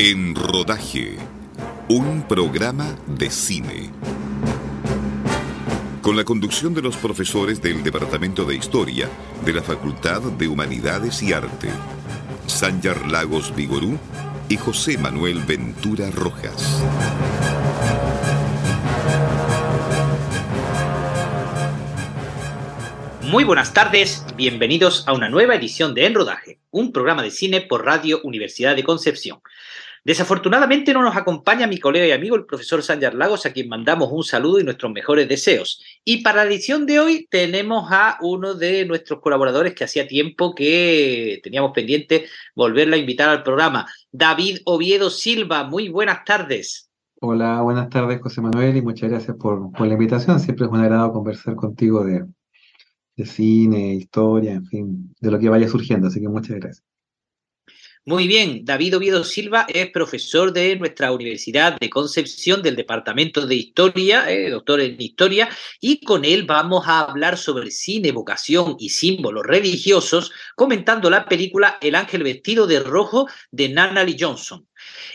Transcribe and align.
En 0.00 0.36
Rodaje, 0.36 1.16
un 1.88 2.22
programa 2.28 2.96
de 3.08 3.30
cine. 3.30 3.90
Con 6.02 6.16
la 6.16 6.22
conducción 6.22 6.72
de 6.72 6.82
los 6.82 6.96
profesores 6.96 7.60
del 7.60 7.82
Departamento 7.82 8.44
de 8.44 8.54
Historia 8.54 9.08
de 9.44 9.52
la 9.52 9.60
Facultad 9.60 10.22
de 10.22 10.46
Humanidades 10.46 11.20
y 11.24 11.32
Arte, 11.32 11.70
Sanyar 12.46 13.08
Lagos 13.08 13.52
Vigorú 13.56 13.98
y 14.48 14.56
José 14.56 14.98
Manuel 14.98 15.40
Ventura 15.40 16.12
Rojas. 16.12 16.80
Muy 23.22 23.42
buenas 23.42 23.74
tardes, 23.74 24.24
bienvenidos 24.36 25.02
a 25.08 25.12
una 25.12 25.28
nueva 25.28 25.56
edición 25.56 25.92
de 25.92 26.06
En 26.06 26.14
Rodaje, 26.14 26.60
un 26.70 26.92
programa 26.92 27.24
de 27.24 27.32
cine 27.32 27.62
por 27.62 27.84
Radio 27.84 28.20
Universidad 28.22 28.76
de 28.76 28.84
Concepción. 28.84 29.40
Desafortunadamente 30.04 30.92
no 30.92 31.02
nos 31.02 31.16
acompaña 31.16 31.66
mi 31.66 31.78
colega 31.78 32.06
y 32.06 32.12
amigo 32.12 32.36
el 32.36 32.46
profesor 32.46 32.82
Sanjar 32.82 33.14
Lagos, 33.14 33.46
a 33.46 33.52
quien 33.52 33.68
mandamos 33.68 34.08
un 34.12 34.24
saludo 34.24 34.60
y 34.60 34.64
nuestros 34.64 34.92
mejores 34.92 35.28
deseos. 35.28 35.82
Y 36.04 36.22
para 36.22 36.44
la 36.44 36.50
edición 36.50 36.86
de 36.86 37.00
hoy 37.00 37.26
tenemos 37.30 37.90
a 37.90 38.18
uno 38.20 38.54
de 38.54 38.86
nuestros 38.86 39.20
colaboradores 39.20 39.74
que 39.74 39.84
hacía 39.84 40.06
tiempo 40.06 40.54
que 40.54 41.40
teníamos 41.42 41.72
pendiente 41.72 42.26
volverla 42.54 42.96
a 42.96 42.98
invitar 42.98 43.28
al 43.28 43.42
programa, 43.42 43.86
David 44.10 44.58
Oviedo 44.64 45.10
Silva. 45.10 45.64
Muy 45.64 45.88
buenas 45.88 46.24
tardes. 46.24 46.90
Hola, 47.20 47.62
buenas 47.62 47.88
tardes 47.88 48.20
José 48.20 48.40
Manuel 48.40 48.76
y 48.76 48.82
muchas 48.82 49.10
gracias 49.10 49.36
por, 49.36 49.72
por 49.72 49.86
la 49.86 49.94
invitación. 49.94 50.38
Siempre 50.38 50.66
es 50.66 50.72
un 50.72 50.78
agrado 50.78 51.12
conversar 51.12 51.56
contigo 51.56 52.04
de, 52.04 52.24
de 53.16 53.26
cine, 53.26 53.94
historia, 53.94 54.52
en 54.52 54.64
fin, 54.66 55.14
de 55.20 55.30
lo 55.30 55.38
que 55.38 55.48
vaya 55.48 55.68
surgiendo. 55.68 56.06
Así 56.06 56.20
que 56.20 56.28
muchas 56.28 56.56
gracias. 56.56 56.87
Muy 58.08 58.26
bien, 58.26 58.64
David 58.64 58.96
Oviedo 58.96 59.22
Silva 59.22 59.66
es 59.68 59.90
profesor 59.90 60.50
de 60.54 60.74
nuestra 60.76 61.12
Universidad 61.12 61.78
de 61.78 61.90
Concepción 61.90 62.62
del 62.62 62.74
Departamento 62.74 63.46
de 63.46 63.54
Historia, 63.54 64.30
eh, 64.30 64.48
doctor 64.48 64.80
en 64.80 64.98
Historia, 64.98 65.50
y 65.78 66.02
con 66.02 66.24
él 66.24 66.44
vamos 66.44 66.88
a 66.88 67.00
hablar 67.00 67.36
sobre 67.36 67.70
cine, 67.70 68.10
vocación 68.12 68.76
y 68.78 68.88
símbolos 68.88 69.44
religiosos, 69.44 70.32
comentando 70.56 71.10
la 71.10 71.26
película 71.26 71.76
El 71.82 71.96
ángel 71.96 72.22
vestido 72.22 72.66
de 72.66 72.80
rojo 72.80 73.28
de 73.50 73.68
Natalie 73.68 74.16
Johnson, 74.18 74.66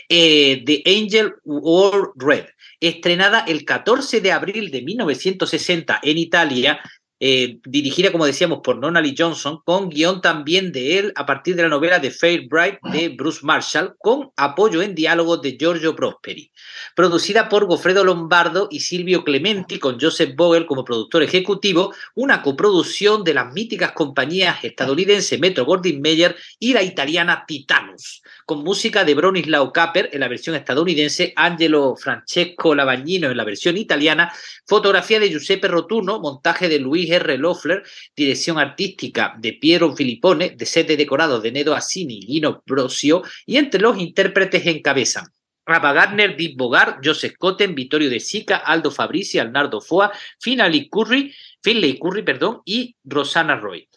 eh, 0.08 0.62
The 0.64 0.84
Angel 0.86 1.34
Wore 1.42 2.12
Red, 2.14 2.46
estrenada 2.78 3.40
el 3.40 3.64
14 3.64 4.20
de 4.20 4.30
abril 4.30 4.70
de 4.70 4.82
1960 4.82 5.98
en 6.00 6.16
Italia 6.16 6.80
eh, 7.26 7.58
dirigida, 7.64 8.12
como 8.12 8.26
decíamos, 8.26 8.60
por 8.62 8.76
Nonali 8.76 9.14
Johnson, 9.16 9.62
con 9.64 9.88
guion 9.88 10.20
también 10.20 10.72
de 10.72 10.98
él 10.98 11.12
a 11.16 11.24
partir 11.24 11.56
de 11.56 11.62
la 11.62 11.70
novela 11.70 11.98
The 11.98 12.10
Fair 12.10 12.48
Bright 12.48 12.80
de 12.92 13.08
Bruce 13.08 13.40
Marshall, 13.42 13.94
con 13.98 14.30
apoyo 14.36 14.82
en 14.82 14.94
diálogo 14.94 15.38
de 15.38 15.56
Giorgio 15.56 15.96
Prosperi. 15.96 16.52
Producida 16.94 17.48
por 17.48 17.64
Goffredo 17.64 18.04
Lombardo 18.04 18.68
y 18.70 18.80
Silvio 18.80 19.24
Clementi, 19.24 19.78
con 19.78 19.98
Joseph 19.98 20.36
Vogel 20.36 20.66
como 20.66 20.84
productor 20.84 21.22
ejecutivo, 21.22 21.94
una 22.14 22.42
coproducción 22.42 23.24
de 23.24 23.32
las 23.32 23.54
míticas 23.54 23.92
compañías 23.92 24.62
estadounidense 24.62 25.38
Metro 25.38 25.64
Goldwyn 25.64 26.02
Mayer 26.02 26.36
y 26.58 26.74
la 26.74 26.82
italiana 26.82 27.44
Titanus, 27.48 28.22
con 28.44 28.62
música 28.62 29.02
de 29.02 29.14
Bronislaw 29.14 29.72
Capper 29.72 30.10
en 30.12 30.20
la 30.20 30.28
versión 30.28 30.56
estadounidense, 30.56 31.32
Angelo 31.36 31.96
Francesco 31.96 32.74
Lavagnino 32.74 33.30
en 33.30 33.36
la 33.38 33.44
versión 33.44 33.78
italiana, 33.78 34.30
fotografía 34.66 35.18
de 35.18 35.30
Giuseppe 35.30 35.68
Rotuno, 35.68 36.20
montaje 36.20 36.68
de 36.68 36.80
Luis 36.80 37.13
R. 37.14 37.38
Loeffler, 37.38 37.82
dirección 38.16 38.58
artística 38.58 39.34
de 39.38 39.54
Piero 39.54 39.94
Filippone, 39.94 40.50
de 40.50 40.66
set 40.66 40.88
de 40.88 40.96
decorados 40.96 41.42
de 41.42 41.52
Nedo 41.52 41.74
Assini 41.74 42.18
y 42.18 42.26
Gino 42.26 42.62
Brosio, 42.66 43.22
y 43.46 43.56
entre 43.56 43.80
los 43.80 43.98
intérpretes 43.98 44.66
encabezan 44.66 45.26
Rapa 45.66 45.92
Gardner, 45.92 46.36
Deep 46.36 46.56
Bogart, 46.56 46.98
Joseph 47.02 47.36
Cotten, 47.38 47.74
Vittorio 47.74 48.10
De 48.10 48.20
Sica, 48.20 48.56
Aldo 48.56 48.90
Fabrici, 48.90 49.38
Arnaldo 49.38 49.80
Foa, 49.80 50.12
Finley 50.38 50.88
Curry, 50.90 51.34
Finley 51.62 51.98
Curry 51.98 52.22
perdón, 52.22 52.60
y 52.64 52.96
Rosana 53.04 53.56
Roy. 53.56 53.88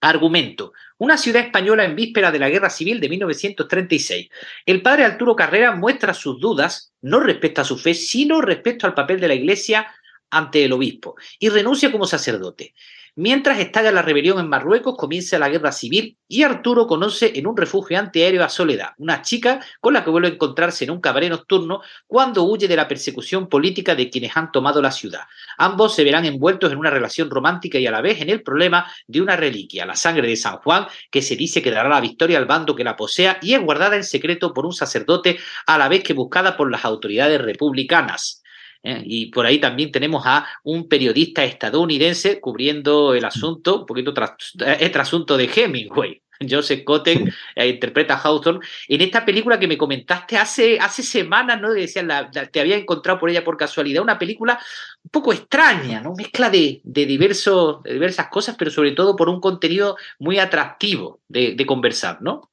Argumento. 0.00 0.72
Una 0.98 1.16
ciudad 1.16 1.42
española 1.42 1.84
en 1.84 1.96
víspera 1.96 2.30
de 2.30 2.38
la 2.38 2.48
Guerra 2.48 2.70
Civil 2.70 3.00
de 3.00 3.08
1936. 3.08 4.28
El 4.66 4.82
padre 4.82 5.04
Arturo 5.04 5.34
Carrera 5.34 5.74
muestra 5.74 6.12
sus 6.12 6.40
dudas, 6.40 6.92
no 7.00 7.20
respecto 7.20 7.60
a 7.60 7.64
su 7.64 7.78
fe, 7.78 7.94
sino 7.94 8.40
respecto 8.40 8.86
al 8.86 8.94
papel 8.94 9.20
de 9.20 9.28
la 9.28 9.34
Iglesia 9.34 9.86
ante 10.30 10.64
el 10.64 10.72
obispo 10.72 11.16
y 11.38 11.48
renuncia 11.48 11.90
como 11.92 12.06
sacerdote. 12.06 12.74
Mientras 13.18 13.58
estalla 13.58 13.90
la 13.92 14.02
rebelión 14.02 14.38
en 14.38 14.50
Marruecos, 14.50 14.94
comienza 14.98 15.38
la 15.38 15.48
guerra 15.48 15.72
civil 15.72 16.18
y 16.28 16.42
Arturo 16.42 16.86
conoce 16.86 17.32
en 17.34 17.46
un 17.46 17.56
refugio 17.56 17.98
antiaéreo 17.98 18.44
a 18.44 18.50
Soledad, 18.50 18.90
una 18.98 19.22
chica 19.22 19.64
con 19.80 19.94
la 19.94 20.04
que 20.04 20.10
vuelve 20.10 20.28
a 20.28 20.32
encontrarse 20.32 20.84
en 20.84 20.90
un 20.90 21.00
cabaret 21.00 21.30
nocturno 21.30 21.80
cuando 22.06 22.42
huye 22.42 22.68
de 22.68 22.76
la 22.76 22.86
persecución 22.86 23.48
política 23.48 23.94
de 23.94 24.10
quienes 24.10 24.36
han 24.36 24.52
tomado 24.52 24.82
la 24.82 24.90
ciudad. 24.90 25.22
Ambos 25.56 25.94
se 25.94 26.04
verán 26.04 26.26
envueltos 26.26 26.70
en 26.70 26.76
una 26.76 26.90
relación 26.90 27.30
romántica 27.30 27.78
y 27.78 27.86
a 27.86 27.90
la 27.90 28.02
vez 28.02 28.20
en 28.20 28.28
el 28.28 28.42
problema 28.42 28.86
de 29.06 29.22
una 29.22 29.34
reliquia, 29.34 29.86
la 29.86 29.96
sangre 29.96 30.28
de 30.28 30.36
San 30.36 30.58
Juan, 30.58 30.86
que 31.10 31.22
se 31.22 31.36
dice 31.36 31.62
que 31.62 31.70
dará 31.70 31.88
la 31.88 32.02
victoria 32.02 32.36
al 32.36 32.44
bando 32.44 32.76
que 32.76 32.84
la 32.84 32.96
posea 32.96 33.38
y 33.40 33.54
es 33.54 33.62
guardada 33.62 33.96
en 33.96 34.04
secreto 34.04 34.52
por 34.52 34.66
un 34.66 34.74
sacerdote 34.74 35.38
a 35.66 35.78
la 35.78 35.88
vez 35.88 36.02
que 36.02 36.12
buscada 36.12 36.54
por 36.54 36.70
las 36.70 36.84
autoridades 36.84 37.40
republicanas. 37.40 38.42
¿Eh? 38.86 39.02
Y 39.04 39.26
por 39.26 39.46
ahí 39.46 39.58
también 39.58 39.90
tenemos 39.90 40.22
a 40.26 40.46
un 40.62 40.88
periodista 40.88 41.44
estadounidense 41.44 42.40
cubriendo 42.40 43.14
el 43.14 43.24
asunto, 43.24 43.80
un 43.80 43.86
poquito 43.86 44.14
tras, 44.14 44.32
este 44.78 44.98
asunto 44.98 45.36
de 45.36 45.50
Hemingway. 45.54 46.22
Joseph 46.50 46.84
Cotten 46.84 47.32
eh, 47.54 47.68
interpreta 47.68 48.14
a 48.14 48.18
Hawthorne. 48.18 48.60
En 48.88 49.00
esta 49.00 49.24
película 49.24 49.58
que 49.58 49.68
me 49.68 49.78
comentaste 49.78 50.36
hace, 50.36 50.78
hace 50.78 51.02
semanas, 51.02 51.60
¿no? 51.60 51.72
Decían, 51.72 52.08
la, 52.08 52.30
te 52.30 52.60
había 52.60 52.76
encontrado 52.76 53.18
por 53.18 53.30
ella 53.30 53.44
por 53.44 53.56
casualidad, 53.56 54.02
una 54.02 54.18
película 54.18 54.58
un 55.02 55.10
poco 55.10 55.32
extraña, 55.32 56.00
¿no? 56.00 56.14
Mezcla 56.14 56.50
de, 56.50 56.80
de, 56.84 57.06
diversos, 57.06 57.82
de 57.82 57.94
diversas 57.94 58.28
cosas, 58.28 58.56
pero 58.58 58.70
sobre 58.70 58.92
todo 58.92 59.16
por 59.16 59.28
un 59.28 59.40
contenido 59.40 59.96
muy 60.18 60.38
atractivo 60.38 61.20
de, 61.28 61.54
de 61.54 61.66
conversar, 61.66 62.20
¿no? 62.20 62.50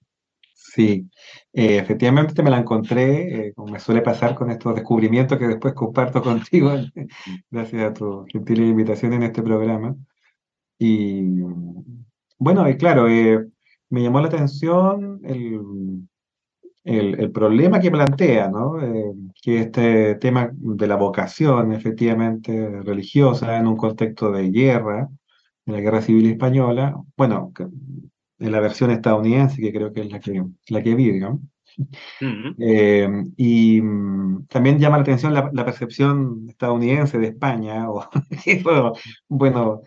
Sí, 0.54 1.06
eh, 1.56 1.78
efectivamente 1.78 2.42
me 2.42 2.50
la 2.50 2.58
encontré, 2.58 3.48
eh, 3.50 3.54
como 3.54 3.74
me 3.74 3.80
suele 3.80 4.02
pasar 4.02 4.34
con 4.34 4.50
estos 4.50 4.74
descubrimientos 4.74 5.38
que 5.38 5.48
después 5.48 5.76
comparto 5.76 6.22
contigo, 6.24 6.72
gracias 7.52 7.84
a 7.84 7.94
tu 7.94 8.26
gentil 8.28 8.62
invitación 8.64 9.14
en 9.14 9.24
este 9.24 9.44
programa. 9.44 9.96
Y 10.80 11.42
bueno, 12.40 12.68
y 12.68 12.76
claro, 12.78 13.08
eh, 13.08 13.46
me 13.90 14.02
llamó 14.02 14.20
la 14.20 14.28
atención 14.28 15.22
el, 15.24 16.08
el, 16.84 17.20
el 17.20 17.32
problema 17.32 17.80
que 17.80 17.92
plantea, 17.92 18.50
¿no? 18.50 18.78
que 19.42 19.60
este 19.60 20.16
tema 20.16 20.50
de 20.54 20.88
la 20.88 20.96
vocación 20.96 21.72
efectivamente 21.74 22.82
religiosa 22.82 23.58
en 23.58 23.68
un 23.68 23.78
contexto 23.78 24.32
de 24.32 24.50
guerra, 24.50 25.10
en 25.66 25.74
la 25.74 25.82
guerra 25.82 26.02
civil 26.02 26.32
española, 26.32 26.96
bueno, 27.16 27.54
en 28.44 28.52
la 28.52 28.60
versión 28.60 28.92
estadounidense, 28.92 29.62
que 29.62 29.72
creo 29.72 29.94
que 29.94 30.02
es 30.02 30.12
la 30.12 30.20
que, 30.20 30.44
la 30.68 30.84
que 30.84 30.96
vi, 30.96 31.12
digamos. 31.12 31.42
eh, 32.60 33.10
y 33.38 33.82
mm, 33.82 34.46
también 34.48 34.78
llama 34.78 34.98
la 34.98 35.04
atención 35.04 35.34
la, 35.34 35.50
la, 35.54 35.66
percepción 35.66 36.46
estadounidense 36.50 37.18
de 37.18 37.28
España, 37.28 37.90
o, 37.90 38.08
bueno, 39.30 39.82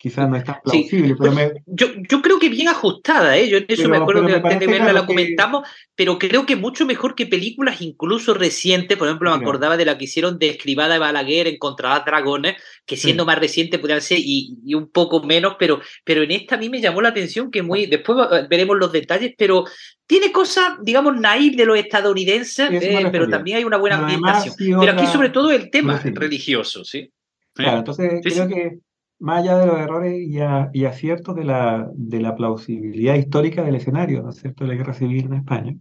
quizás 0.00 0.30
no 0.30 0.36
es 0.36 0.44
tan 0.44 0.56
plausible, 0.64 1.08
sí. 1.08 1.14
pero 1.18 1.32
me... 1.32 1.52
yo, 1.66 1.88
yo 2.08 2.22
creo 2.22 2.38
que 2.38 2.48
bien 2.48 2.68
ajustada, 2.68 3.36
¿eh? 3.36 3.50
yo 3.50 3.58
en 3.58 3.66
eso 3.68 3.82
pero, 3.82 3.90
me 3.90 3.96
acuerdo 3.98 4.26
que 4.26 4.32
antes 4.32 4.58
de 4.58 4.66
verla 4.66 4.94
la 4.94 5.04
comentamos, 5.04 5.62
que... 5.62 5.68
pero 5.94 6.18
creo 6.18 6.46
que 6.46 6.56
mucho 6.56 6.86
mejor 6.86 7.14
que 7.14 7.26
películas 7.26 7.82
incluso 7.82 8.32
recientes, 8.32 8.96
por 8.96 9.08
ejemplo, 9.08 9.30
me 9.30 9.36
Mira. 9.36 9.46
acordaba 9.46 9.76
de 9.76 9.84
la 9.84 9.98
que 9.98 10.04
hicieron 10.04 10.38
de 10.38 10.48
Escribada 10.48 10.94
de 10.94 11.00
Balaguer 11.00 11.48
en 11.48 11.58
Contra 11.58 12.00
Dragones, 12.00 12.56
que 12.86 12.96
siendo 12.96 13.24
sí. 13.24 13.26
más 13.26 13.38
reciente 13.38 13.78
podrían 13.78 14.00
ser 14.00 14.20
y, 14.20 14.56
y, 14.64 14.74
un 14.74 14.90
poco 14.90 15.22
menos, 15.22 15.56
pero, 15.58 15.82
pero 16.02 16.22
en 16.22 16.30
esta 16.30 16.54
a 16.54 16.58
mí 16.58 16.70
me 16.70 16.80
llamó 16.80 17.02
la 17.02 17.10
atención 17.10 17.50
que 17.50 17.62
muy, 17.62 17.84
después 17.84 18.26
veremos 18.48 18.78
los 18.78 18.92
detalles, 18.92 19.34
pero 19.36 19.66
tiene 20.06 20.32
cosas, 20.32 20.78
digamos, 20.82 21.20
naif 21.20 21.54
de 21.56 21.66
los 21.66 21.78
estadounidenses, 21.78 22.70
eh, 22.72 23.06
pero 23.12 23.28
también 23.28 23.58
hay 23.58 23.64
una 23.64 23.76
buena 23.76 23.98
ambientación. 23.98 24.54
Pero 24.80 24.92
aquí 24.92 25.06
sobre 25.08 25.28
todo 25.28 25.50
el 25.50 25.70
tema 25.70 26.00
religioso, 26.02 26.86
¿sí? 26.86 27.12
Claro, 27.52 27.80
entonces 27.80 28.20
creo 28.22 28.48
que 28.48 28.78
más 29.20 29.40
allá 29.40 29.58
de 29.58 29.66
los 29.66 29.78
errores 29.78 30.18
y, 30.18 30.40
a, 30.40 30.70
y 30.72 30.86
aciertos 30.86 31.36
de 31.36 31.44
la, 31.44 31.90
de 31.94 32.20
la, 32.20 32.34
plausibilidad 32.34 33.14
histórica 33.14 33.62
del 33.62 33.76
escenario, 33.76 34.22
¿no 34.22 34.30
es 34.30 34.36
cierto?, 34.36 34.64
de 34.64 34.70
la 34.70 34.76
guerra 34.76 34.94
civil 34.94 35.26
en 35.26 35.34
España. 35.34 35.76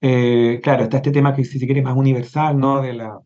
Eh, 0.00 0.60
claro, 0.62 0.84
está 0.84 0.98
este 0.98 1.10
tema 1.10 1.34
que 1.34 1.44
si 1.44 1.58
se 1.58 1.66
quiere 1.66 1.82
más 1.82 1.96
universal, 1.96 2.58
¿no?, 2.58 2.80
de 2.82 2.94
la 2.94 3.18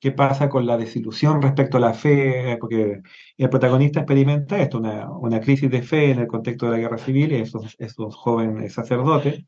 qué 0.00 0.10
pasa 0.10 0.48
con 0.48 0.66
la 0.66 0.76
desilusión 0.76 1.40
respecto 1.40 1.76
a 1.76 1.80
la 1.80 1.94
fe, 1.94 2.56
porque 2.60 3.02
el 3.36 3.50
protagonista 3.50 4.00
experimenta 4.00 4.58
esto, 4.60 4.78
una, 4.78 5.08
una 5.12 5.40
crisis 5.40 5.70
de 5.70 5.82
fe 5.82 6.10
en 6.10 6.18
el 6.18 6.26
contexto 6.26 6.66
de 6.66 6.72
la 6.72 6.78
guerra 6.78 6.98
civil, 6.98 7.32
es 7.32 7.54
un, 7.54 7.68
es 7.78 7.98
un 7.98 8.10
joven 8.10 8.68
sacerdote, 8.68 9.46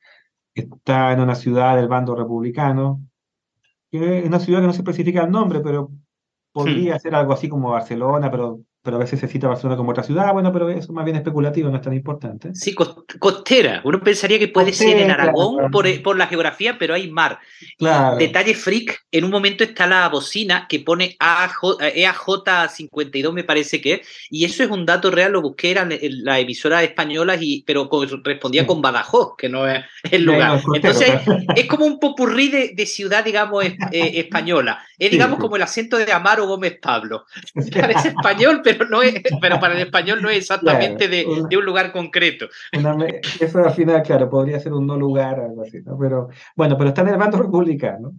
está 0.54 1.12
en 1.12 1.20
una 1.20 1.34
ciudad 1.34 1.76
del 1.76 1.88
bando 1.88 2.14
republicano, 2.14 3.02
que 3.90 4.20
es 4.20 4.26
una 4.26 4.38
ciudad 4.38 4.60
que 4.60 4.66
no 4.68 4.72
se 4.72 4.82
especifica 4.82 5.24
el 5.24 5.30
nombre, 5.32 5.60
pero 5.60 5.90
podría 6.52 6.94
sí. 6.94 7.02
ser 7.02 7.16
algo 7.16 7.32
así 7.32 7.48
como 7.48 7.70
Barcelona, 7.70 8.30
pero 8.30 8.60
pero 8.84 8.98
a 8.98 9.00
veces 9.00 9.18
se 9.18 9.28
cita 9.28 9.48
Barcelona 9.48 9.78
como 9.78 9.92
otra 9.92 10.02
ciudad, 10.02 10.30
bueno, 10.34 10.52
pero 10.52 10.68
eso 10.68 10.92
más 10.92 11.06
bien 11.06 11.16
especulativo, 11.16 11.70
no 11.70 11.76
es 11.76 11.82
tan 11.82 11.94
importante. 11.94 12.54
Sí, 12.54 12.74
costera. 12.74 13.80
Uno 13.82 14.02
pensaría 14.02 14.38
que 14.38 14.48
puede 14.48 14.74
ser 14.74 14.98
en 14.98 15.10
Aragón 15.10 15.70
por, 15.70 16.18
la 16.18 16.26
geografía, 16.26 16.76
pero 16.78 16.92
hay 16.92 17.10
mar. 17.10 17.38
Claro. 17.78 18.18
Detalle 18.18 18.54
freak, 18.54 19.06
en 19.10 19.24
un 19.24 19.30
momento 19.30 19.64
está 19.64 19.86
la 19.86 20.06
bocina 20.10 20.66
que 20.68 20.80
pone 20.80 21.16
EAJ52, 21.18 23.32
me 23.32 23.44
parece 23.44 23.80
que 23.80 24.02
y 24.28 24.44
eso 24.44 24.62
es 24.62 24.70
un 24.70 24.84
dato 24.84 25.10
real, 25.10 25.32
lo 25.32 25.40
busqué 25.40 25.72
en 25.72 25.98
la 26.22 26.38
emisora 26.38 26.82
española, 26.82 27.38
y, 27.40 27.62
pero 27.62 27.88
respondía 28.22 28.66
con 28.66 28.82
Badajoz, 28.82 29.34
que 29.38 29.48
no 29.48 29.66
es 29.66 29.82
el 30.10 30.24
lugar. 30.24 30.60
Entonces, 30.74 31.22
es 31.56 31.66
como 31.66 31.86
un 31.86 31.98
popurrí 31.98 32.74
de, 32.74 32.84
ciudad, 32.84 33.24
digamos, 33.24 33.64
eh, 33.64 33.76
española. 33.92 34.84
Es, 34.98 35.10
digamos, 35.10 35.38
como 35.38 35.56
el 35.56 35.62
acento 35.62 35.96
de 35.96 36.12
Amaro 36.12 36.46
Gómez 36.46 36.78
Pablo. 36.82 37.24
Parece 37.72 38.08
español, 38.18 38.60
pero 38.62 38.73
pero, 38.78 38.90
no 38.90 39.02
es, 39.02 39.14
pero 39.40 39.60
para 39.60 39.74
el 39.74 39.80
español 39.80 40.22
no 40.22 40.30
es 40.30 40.38
exactamente 40.38 41.08
de, 41.08 41.26
un 41.26 41.64
lugar 41.64 41.92
concreto. 41.92 42.48
eso 43.40 43.58
al 43.58 43.72
final, 43.72 44.02
claro, 44.02 44.28
podría 44.28 44.60
ser 44.60 44.72
un 44.72 44.86
no 44.86 44.96
lugar, 44.96 45.40
algo 45.40 45.62
así, 45.62 45.78
¿no? 45.82 45.98
Pero 45.98 46.28
bueno, 46.56 46.76
pero 46.76 46.88
está 46.88 47.02
en 47.02 47.08
el 47.08 47.16
bando 47.16 47.38
republicano. 47.38 48.12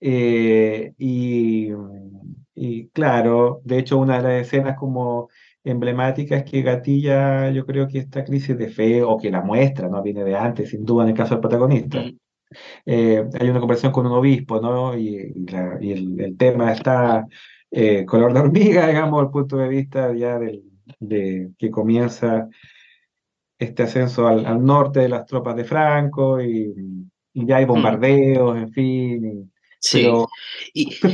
Eh, 0.00 0.92
y, 0.98 1.70
y 2.54 2.88
claro, 2.88 3.60
de 3.64 3.78
hecho, 3.78 3.98
una 3.98 4.18
de 4.18 4.22
las 4.22 4.46
escenas 4.46 4.76
como 4.76 5.28
emblemáticas 5.64 6.44
es 6.44 6.50
que 6.50 6.62
gatilla, 6.62 7.50
yo 7.50 7.66
creo 7.66 7.88
que 7.88 7.98
esta 7.98 8.24
crisis 8.24 8.56
de 8.56 8.68
fe, 8.68 9.02
o 9.02 9.16
que 9.16 9.30
la 9.30 9.42
muestra, 9.42 9.88
¿no? 9.88 10.02
Viene 10.02 10.24
de 10.24 10.36
antes, 10.36 10.70
sin 10.70 10.84
duda, 10.84 11.04
en 11.04 11.10
el 11.10 11.16
caso 11.16 11.34
del 11.34 11.40
protagonista. 11.40 12.04
Eh, 12.84 13.24
hay 13.40 13.48
una 13.48 13.58
conversación 13.58 13.92
con 13.92 14.06
un 14.06 14.12
obispo, 14.12 14.60
¿no? 14.60 14.96
Y, 14.96 15.32
y, 15.80 15.92
el, 15.92 16.20
el, 16.20 16.36
tema 16.36 16.72
está 16.72 17.26
eh, 17.78 18.06
color 18.06 18.32
de 18.32 18.40
hormiga, 18.40 18.86
digamos, 18.88 19.22
el 19.22 19.30
punto 19.30 19.58
de 19.58 19.68
vista 19.68 20.14
ya 20.14 20.38
del, 20.38 20.62
de 20.98 21.50
que 21.58 21.70
comienza 21.70 22.48
este 23.58 23.82
ascenso 23.82 24.26
al, 24.26 24.64
norte 24.64 25.00
de 25.00 25.10
las 25.10 25.26
tropas 25.26 25.56
de 25.56 25.64
Franco 25.64 26.40
y, 26.40 26.74
ya 27.34 27.58
hay 27.58 27.66
mm. 27.66 27.68
bombardeos, 27.68 28.56
en 28.56 28.70
fin. 28.70 29.52
Pero, 29.92 30.26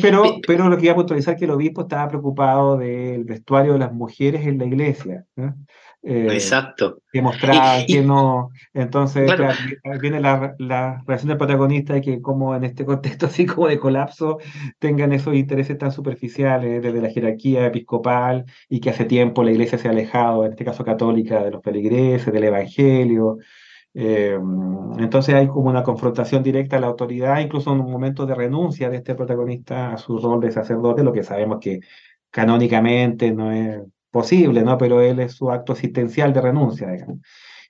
pero, 0.00 0.22
pero, 0.46 0.68
lo 0.68 0.78
que 0.78 0.84
iba 0.84 0.92
a 0.92 0.96
puntualizar 0.96 1.36
que 1.36 1.46
el 1.46 1.50
obispo 1.50 1.82
estaba 1.82 2.08
preocupado 2.08 2.78
del 2.78 3.24
vestuario 3.24 3.72
de 3.72 3.80
las 3.80 3.92
mujeres 3.92 4.46
en 4.46 4.58
la 4.58 4.64
iglesia. 4.64 5.26
Eh, 6.04 6.26
Exacto. 6.32 7.00
Que 7.12 7.22
mostraba 7.22 7.84
que 7.86 8.02
no. 8.02 8.50
Entonces, 8.74 9.30
viene 10.00 10.20
la, 10.20 10.54
la, 10.58 11.02
reacción 11.06 11.28
del 11.28 11.38
protagonista 11.38 11.94
de 11.94 12.00
que, 12.00 12.20
como 12.20 12.56
en 12.56 12.64
este 12.64 12.84
contexto 12.84 13.26
así 13.26 13.46
como 13.46 13.68
de 13.68 13.78
colapso, 13.78 14.38
tengan 14.78 15.12
esos 15.12 15.34
intereses 15.34 15.78
tan 15.78 15.92
superficiales 15.92 16.82
desde 16.82 17.00
la 17.00 17.10
jerarquía 17.10 17.66
episcopal 17.66 18.44
y 18.68 18.80
que 18.80 18.90
hace 18.90 19.04
tiempo 19.04 19.44
la 19.44 19.52
iglesia 19.52 19.78
se 19.78 19.88
ha 19.88 19.92
alejado, 19.92 20.44
en 20.44 20.52
este 20.52 20.64
caso 20.64 20.84
católica, 20.84 21.44
de 21.44 21.52
los 21.52 21.62
peligreses, 21.62 22.32
del 22.32 22.44
evangelio. 22.44 23.38
Eh, 23.94 24.38
entonces 24.98 25.34
hay 25.34 25.46
como 25.46 25.68
una 25.68 25.84
confrontación 25.84 26.42
directa 26.42 26.78
a 26.78 26.80
la 26.80 26.88
autoridad, 26.88 27.38
incluso 27.40 27.72
en 27.72 27.80
un 27.80 27.92
momento 27.92 28.26
de 28.26 28.34
renuncia 28.34 28.90
de 28.90 28.96
este 28.96 29.14
protagonista 29.14 29.92
a 29.92 29.98
su 29.98 30.18
rol 30.18 30.40
de 30.40 30.50
sacerdote, 30.50 31.04
lo 31.04 31.12
que 31.12 31.22
sabemos 31.22 31.58
que 31.60 31.80
canónicamente 32.30 33.30
no 33.32 33.52
es 33.52 33.82
posible, 34.12 34.62
¿no? 34.62 34.78
Pero 34.78 35.00
él 35.00 35.18
es 35.18 35.32
su 35.32 35.50
acto 35.50 35.72
existencial 35.72 36.32
de 36.32 36.40
renuncia, 36.40 36.88
digamos. 36.88 37.18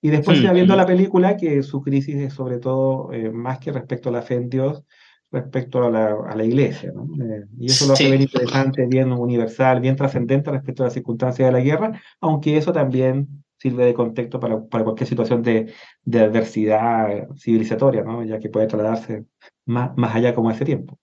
Y 0.03 0.11
después 0.11 0.39
se 0.39 0.47
va 0.47 0.53
viendo 0.53 0.75
la 0.75 0.85
película 0.85 1.37
que 1.37 1.63
su 1.63 1.81
crisis 1.81 2.17
es 2.17 2.35
sobre 2.35 2.59
todo 2.59 3.13
eh, 3.13 3.31
más 3.31 3.61
que 3.61 3.71
respecto 3.71 4.09
a 4.09 4.13
la 4.13 4.23
fe 4.23 4.35
en 4.35 4.51
Dios, 4.51 4.83
respecto 5.31 5.85
a 5.85 5.91
la, 5.91 6.17
a 6.29 6.35
la 6.35 6.45
iglesia, 6.45 6.93
¿no? 6.93 7.05
Eh, 7.25 7.45
y 7.59 7.67
eso 7.67 7.87
lo 7.87 7.93
hace 7.93 8.09
bien 8.11 8.23
interesante, 8.23 8.85
bien 8.87 9.13
universal, 9.13 9.81
bien 9.81 9.95
trascendente 9.95 10.51
respecto 10.51 10.83
a 10.83 10.87
las 10.87 10.93
circunstancias 10.93 11.49
de 11.49 11.53
la 11.53 11.61
guerra, 11.61 12.03
aunque 12.21 12.57
eso 12.57 12.73
también 12.73 13.45
sirve 13.59 13.87
de 13.87 13.95
contexto 13.95 14.41
para, 14.41 14.61
para 14.65 14.83
cualquier 14.83 15.09
situación 15.09 15.41
de, 15.41 15.73
de, 16.05 16.21
adversidad 16.21 17.29
civilizatoria, 17.39 18.03
¿no? 18.03 18.25
Ya 18.25 18.41
que 18.41 18.49
puede 18.49 18.67
trasladarse 18.67 19.25
más, 19.65 19.97
más 19.97 20.17
allá 20.17 20.35
como 20.35 20.51
ese 20.51 20.65
tiempo. 20.65 20.99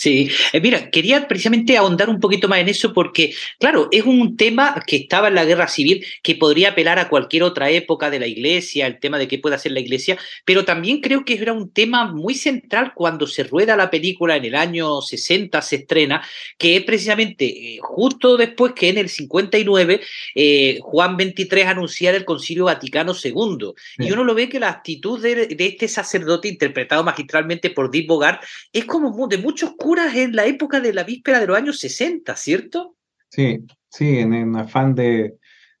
Sí, 0.00 0.30
eh, 0.54 0.62
mira, 0.62 0.90
quería 0.90 1.28
precisamente 1.28 1.76
ahondar 1.76 2.08
un 2.08 2.20
poquito 2.20 2.48
más 2.48 2.60
en 2.60 2.70
eso 2.70 2.94
porque, 2.94 3.34
claro, 3.58 3.88
es 3.92 4.06
un 4.06 4.34
tema 4.34 4.82
que 4.86 4.96
estaba 4.96 5.28
en 5.28 5.34
la 5.34 5.44
guerra 5.44 5.68
civil, 5.68 6.02
que 6.22 6.36
podría 6.36 6.70
apelar 6.70 6.98
a 6.98 7.10
cualquier 7.10 7.42
otra 7.42 7.68
época 7.68 8.08
de 8.08 8.18
la 8.18 8.26
iglesia, 8.26 8.86
el 8.86 8.98
tema 8.98 9.18
de 9.18 9.28
qué 9.28 9.38
puede 9.38 9.56
hacer 9.56 9.72
la 9.72 9.80
iglesia, 9.80 10.16
pero 10.46 10.64
también 10.64 11.02
creo 11.02 11.26
que 11.26 11.34
era 11.34 11.52
un 11.52 11.70
tema 11.70 12.10
muy 12.10 12.34
central 12.34 12.92
cuando 12.94 13.26
se 13.26 13.44
rueda 13.44 13.76
la 13.76 13.90
película 13.90 14.36
en 14.36 14.46
el 14.46 14.54
año 14.54 15.02
60, 15.02 15.60
se 15.60 15.76
estrena, 15.76 16.26
que 16.56 16.76
es 16.76 16.84
precisamente 16.84 17.44
eh, 17.44 17.78
justo 17.82 18.38
después 18.38 18.72
que 18.72 18.88
en 18.88 18.96
el 18.96 19.10
59 19.10 20.00
eh, 20.34 20.78
Juan 20.80 21.18
XXIII 21.18 21.64
anunciara 21.64 22.16
el 22.16 22.24
Concilio 22.24 22.64
Vaticano 22.64 23.12
II. 23.22 23.74
Y 23.98 24.10
uno 24.12 24.24
lo 24.24 24.34
ve 24.34 24.48
que 24.48 24.60
la 24.60 24.70
actitud 24.70 25.20
de, 25.20 25.54
este 25.58 25.88
sacerdote, 25.88 26.48
interpretado 26.48 27.04
magistralmente 27.04 27.68
por 27.68 27.90
Deep 27.90 28.06
Bogart, 28.06 28.42
es 28.72 28.86
como 28.86 29.28
de 29.28 29.36
muchos 29.36 29.72
curas 29.90 30.14
en 30.14 30.36
la 30.36 30.46
época 30.46 30.78
de 30.78 30.92
la 30.92 31.02
víspera 31.02 31.40
de 31.40 31.48
los 31.48 31.56
años 31.56 31.80
60, 31.80 32.36
¿cierto? 32.36 32.94
Sí, 33.28 33.66
sí, 33.88 34.18
en 34.20 34.32
un 34.32 34.54
afán 34.54 34.94
de, 34.94 35.34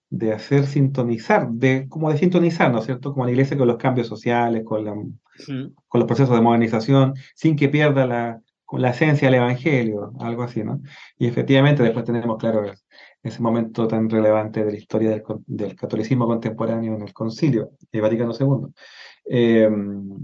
de 0.08 0.32
hacer 0.32 0.66
sintonizar, 0.66 1.48
de 1.48 1.86
como 1.88 2.10
de 2.10 2.18
sintonizar, 2.18 2.72
¿no 2.72 2.80
es 2.80 2.86
cierto? 2.86 3.12
Como 3.12 3.24
la 3.24 3.30
iglesia 3.30 3.56
con 3.56 3.68
los 3.68 3.76
cambios 3.76 4.08
sociales, 4.08 4.64
con, 4.64 4.84
la, 4.84 4.94
con 4.94 6.00
los 6.00 6.08
procesos 6.08 6.34
de 6.34 6.40
modernización, 6.42 7.14
sin 7.36 7.54
que 7.54 7.68
pierda 7.68 8.04
la, 8.04 8.40
la 8.72 8.90
esencia 8.90 9.28
del 9.28 9.36
evangelio, 9.36 10.12
algo 10.18 10.42
así, 10.42 10.64
¿no? 10.64 10.80
Y 11.16 11.28
efectivamente 11.28 11.84
después 11.84 12.04
tenemos, 12.04 12.36
claro, 12.36 12.64
ese 13.22 13.40
momento 13.40 13.86
tan 13.86 14.10
relevante 14.10 14.64
de 14.64 14.72
la 14.72 14.76
historia 14.76 15.10
del, 15.10 15.22
del 15.46 15.76
catolicismo 15.76 16.26
contemporáneo 16.26 16.96
en 16.96 17.02
el 17.02 17.12
concilio 17.12 17.70
de 17.92 18.00
Vaticano 18.00 18.32
II. 18.36 18.74
Eh, 19.26 19.70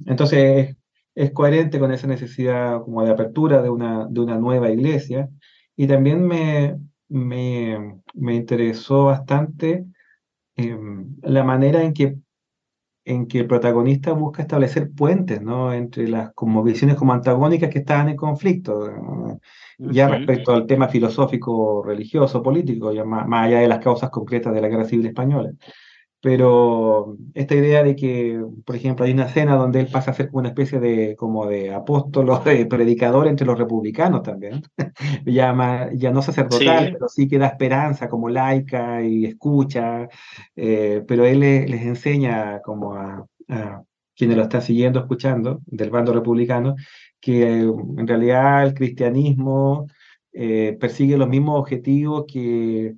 entonces, 0.06 0.74
es 1.16 1.32
coherente 1.32 1.80
con 1.80 1.90
esa 1.92 2.06
necesidad 2.06 2.82
como 2.82 3.02
de 3.02 3.10
apertura 3.10 3.62
de 3.62 3.70
una, 3.70 4.06
de 4.06 4.20
una 4.20 4.36
nueva 4.38 4.70
iglesia. 4.70 5.30
Y 5.74 5.86
también 5.86 6.22
me, 6.24 6.78
me, 7.08 8.00
me 8.14 8.34
interesó 8.34 9.06
bastante 9.06 9.86
em, 10.56 11.16
la 11.22 11.42
manera 11.42 11.82
en 11.82 11.94
que, 11.94 12.18
en 13.06 13.26
que 13.26 13.40
el 13.40 13.46
protagonista 13.46 14.12
busca 14.12 14.42
establecer 14.42 14.90
puentes 14.92 15.40
¿no? 15.40 15.72
entre 15.72 16.06
las 16.06 16.34
como 16.34 16.62
visiones 16.62 16.96
como 16.96 17.14
antagónicas 17.14 17.70
que 17.70 17.78
estaban 17.78 18.10
en 18.10 18.16
conflicto. 18.16 19.38
Ya 19.78 20.08
respecto 20.08 20.52
al 20.52 20.66
tema 20.66 20.88
filosófico, 20.88 21.82
religioso, 21.82 22.42
político, 22.42 22.92
ya 22.92 23.04
más, 23.04 23.26
más, 23.26 23.46
allá 23.46 23.60
de 23.60 23.68
las 23.68 23.78
causas 23.78 24.10
concretas 24.10 24.52
de 24.52 24.60
la 24.60 24.68
guerra 24.68 24.84
civil 24.84 25.06
española 25.06 25.50
pero 26.20 27.16
esta 27.34 27.54
idea 27.54 27.82
de 27.82 27.94
que, 27.94 28.42
por 28.64 28.76
ejemplo, 28.76 29.04
hay 29.04 29.12
una 29.12 29.26
escena 29.26 29.56
donde 29.56 29.80
él 29.80 29.88
pasa 29.92 30.10
a 30.10 30.14
ser 30.14 30.30
una 30.32 30.48
especie 30.48 30.80
de, 30.80 31.14
como 31.16 31.46
de 31.46 31.72
apóstolo, 31.74 32.38
de 32.44 32.66
predicador 32.66 33.28
entre 33.28 33.46
los 33.46 33.58
republicanos 33.58 34.22
también, 34.22 34.62
ya, 35.26 35.90
ya 35.94 36.10
no 36.10 36.22
sacerdotal, 36.22 36.92
pero 36.92 37.08
sí 37.08 37.28
que 37.28 37.38
da 37.38 37.48
esperanza 37.48 38.08
como 38.08 38.28
laica 38.28 39.02
y 39.02 39.26
escucha, 39.26 40.08
eh, 40.56 41.02
pero 41.06 41.24
él 41.24 41.40
les, 41.40 41.82
enseña 41.82 42.60
como 42.60 42.94
a, 42.94 43.26
quienes 44.16 44.36
lo 44.36 44.44
están 44.44 44.62
siguiendo, 44.62 45.00
escuchando, 45.00 45.60
del 45.66 45.90
bando 45.90 46.12
republicano, 46.12 46.74
que 47.20 47.60
en 47.60 48.06
realidad 48.06 48.64
el 48.64 48.74
cristianismo 48.74 49.86
eh, 50.32 50.76
persigue 50.80 51.16
los 51.16 51.28
mismos 51.28 51.60
objetivos 51.60 52.24
que 52.26 52.94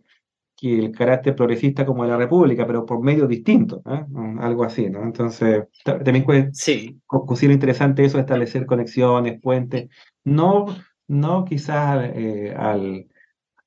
que 0.60 0.76
el 0.76 0.90
carácter 0.90 1.36
progresista 1.36 1.86
como 1.86 2.02
de 2.02 2.10
la 2.10 2.16
República, 2.16 2.66
pero 2.66 2.84
por 2.84 3.00
medios 3.00 3.28
distintos, 3.28 3.80
¿eh? 3.86 4.04
algo 4.40 4.64
así, 4.64 4.90
¿no? 4.90 5.02
Entonces, 5.04 5.64
también 5.84 6.52
sí. 6.52 7.00
considero 7.06 7.54
interesante 7.54 8.04
eso, 8.04 8.18
establecer 8.18 8.66
conexiones, 8.66 9.40
puentes, 9.40 9.88
no, 10.24 10.66
no 11.06 11.44
quizás 11.44 12.10
eh, 12.12 12.52
al, 12.58 13.06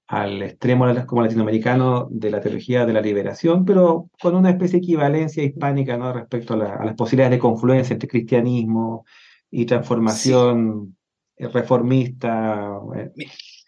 al 0.08 0.44
extremo 0.44 0.86
como 1.06 1.22
latinoamericano 1.22 2.10
de 2.12 2.30
la 2.30 2.42
teología 2.42 2.86
de 2.86 2.92
la 2.92 3.00
liberación, 3.00 3.64
pero 3.64 4.10
con 4.22 4.36
una 4.36 4.50
especie 4.50 4.80
de 4.80 4.86
equivalencia 4.86 5.44
hispánica 5.44 5.96
¿no? 5.96 6.12
respecto 6.12 6.56
a, 6.56 6.84
las 6.84 6.96
posibilidades 6.96 7.38
de 7.38 7.40
confluencia 7.40 7.94
entre 7.94 8.10
cristianismo 8.10 9.06
y 9.50 9.66
transformación 9.66 10.98
reformista. 11.38 12.82
Eh, 12.98 13.12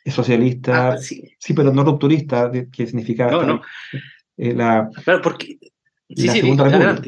es 0.04 0.14
socialista, 0.14 0.94
ah, 0.94 0.98
sí. 0.98 1.36
pero 1.56 1.72
no 1.72 1.84
rupturista, 1.84 2.52
que 2.52 2.86
significa 2.86 3.32
no, 3.32 3.44
no. 3.44 3.62
Eh, 4.38 4.54
la, 4.54 4.90
claro, 5.04 5.22
porque, 5.22 5.58
sí, 6.10 6.28
sí, 6.28 6.30
Segunda 6.30 7.02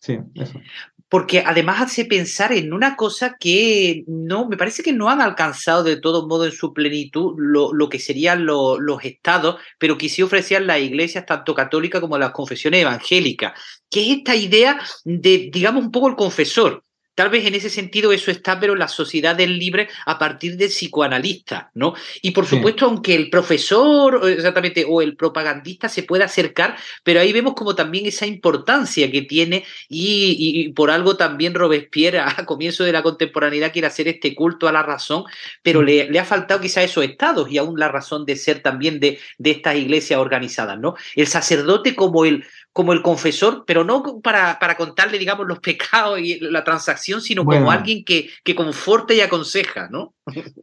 Sí, 0.00 0.18
eso. 0.34 0.60
Porque 1.08 1.42
además 1.46 1.80
hace 1.80 2.04
pensar 2.04 2.52
en 2.52 2.74
una 2.74 2.94
cosa 2.94 3.36
que 3.40 4.04
no, 4.06 4.48
me 4.48 4.56
parece 4.56 4.82
que 4.82 4.92
no 4.92 5.08
han 5.08 5.22
alcanzado 5.22 5.82
de 5.82 5.96
todo 5.96 6.28
modo 6.28 6.44
en 6.44 6.52
su 6.52 6.74
plenitud 6.74 7.34
lo, 7.38 7.72
lo 7.72 7.88
que 7.88 7.98
serían 7.98 8.44
los 8.44 9.04
estados, 9.04 9.56
pero 9.78 9.96
que 9.96 10.10
sí 10.10 10.22
ofrecían 10.22 10.66
las 10.66 10.80
iglesias, 10.80 11.24
tanto 11.24 11.54
católicas 11.54 12.02
como 12.02 12.18
las 12.18 12.32
confesiones 12.32 12.82
evangélicas, 12.82 13.58
que 13.88 14.02
es 14.02 14.18
esta 14.18 14.36
idea 14.36 14.78
de, 15.04 15.50
digamos, 15.52 15.84
un 15.84 15.90
poco 15.90 16.08
el 16.08 16.16
confesor 16.16 16.84
Tal 17.14 17.28
vez 17.28 17.46
en 17.46 17.54
ese 17.54 17.70
sentido 17.70 18.12
eso 18.12 18.30
está, 18.30 18.58
pero 18.58 18.72
en 18.72 18.80
la 18.80 18.88
sociedad 18.88 19.36
del 19.36 19.58
libre 19.58 19.88
a 20.06 20.18
partir 20.18 20.56
del 20.56 20.68
psicoanalista, 20.68 21.70
¿no? 21.74 21.94
Y 22.22 22.32
por 22.32 22.46
supuesto, 22.46 22.86
aunque 22.86 23.14
el 23.14 23.30
profesor 23.30 24.28
exactamente 24.28 24.84
o 24.88 25.00
el 25.00 25.16
propagandista 25.16 25.88
se 25.88 26.02
pueda 26.02 26.24
acercar, 26.24 26.76
pero 27.02 27.20
ahí 27.20 27.32
vemos 27.32 27.54
como 27.54 27.74
también 27.74 28.06
esa 28.06 28.26
importancia 28.26 29.10
que 29.10 29.22
tiene 29.22 29.64
y, 29.88 30.70
por 30.70 30.90
algo 30.90 31.16
también 31.16 31.54
Robespierre 31.54 32.18
a 32.20 32.44
comienzo 32.44 32.84
de 32.84 32.92
la 32.92 33.02
contemporaneidad 33.02 33.72
quiere 33.72 33.86
hacer 33.86 34.08
este 34.08 34.34
culto 34.34 34.66
a 34.66 34.72
la 34.72 34.82
razón, 34.82 35.24
pero 35.62 35.82
mm. 35.82 35.84
le, 35.84 36.18
ha 36.18 36.24
faltado 36.24 36.60
quizá 36.60 36.82
esos 36.82 37.04
estados 37.04 37.50
y 37.50 37.58
aún 37.58 37.78
la 37.78 37.88
razón 37.88 38.24
de 38.24 38.36
ser 38.36 38.60
también 38.60 38.98
de, 38.98 39.18
de 39.38 39.50
estas 39.50 39.76
iglesias 39.76 40.18
organizadas, 40.18 40.78
¿no? 40.78 40.94
El 41.14 41.26
sacerdote 41.26 41.94
como 41.94 42.24
el 42.24 42.44
como 42.74 42.92
el 42.92 43.02
confesor, 43.02 43.62
pero 43.68 43.84
no 43.84 44.20
para, 44.20 44.58
para 44.58 44.76
contarle, 44.76 45.16
digamos, 45.16 45.46
los 45.46 45.60
pecados 45.60 46.18
y 46.18 46.40
la 46.40 46.64
transacción, 46.64 47.20
sino 47.20 47.44
como 47.44 47.70
alguien 47.70 48.04
que, 48.04 48.28
que 48.42 48.56
conforta 48.56 49.14
y 49.14 49.20
aconseja, 49.20 49.88
¿no? 49.90 50.12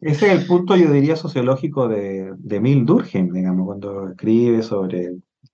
Ese 0.02 0.28
es 0.28 0.42
el 0.42 0.46
punto, 0.46 0.76
yo 0.76 0.92
diría, 0.92 1.16
sociológico 1.16 1.88
de, 1.88 2.34
de 2.38 2.56
Emil 2.58 2.86
Durkheim, 2.86 3.32
digamos, 3.32 3.66
cuando 3.66 4.10
escribe 4.10 4.62
sobre 4.62 5.14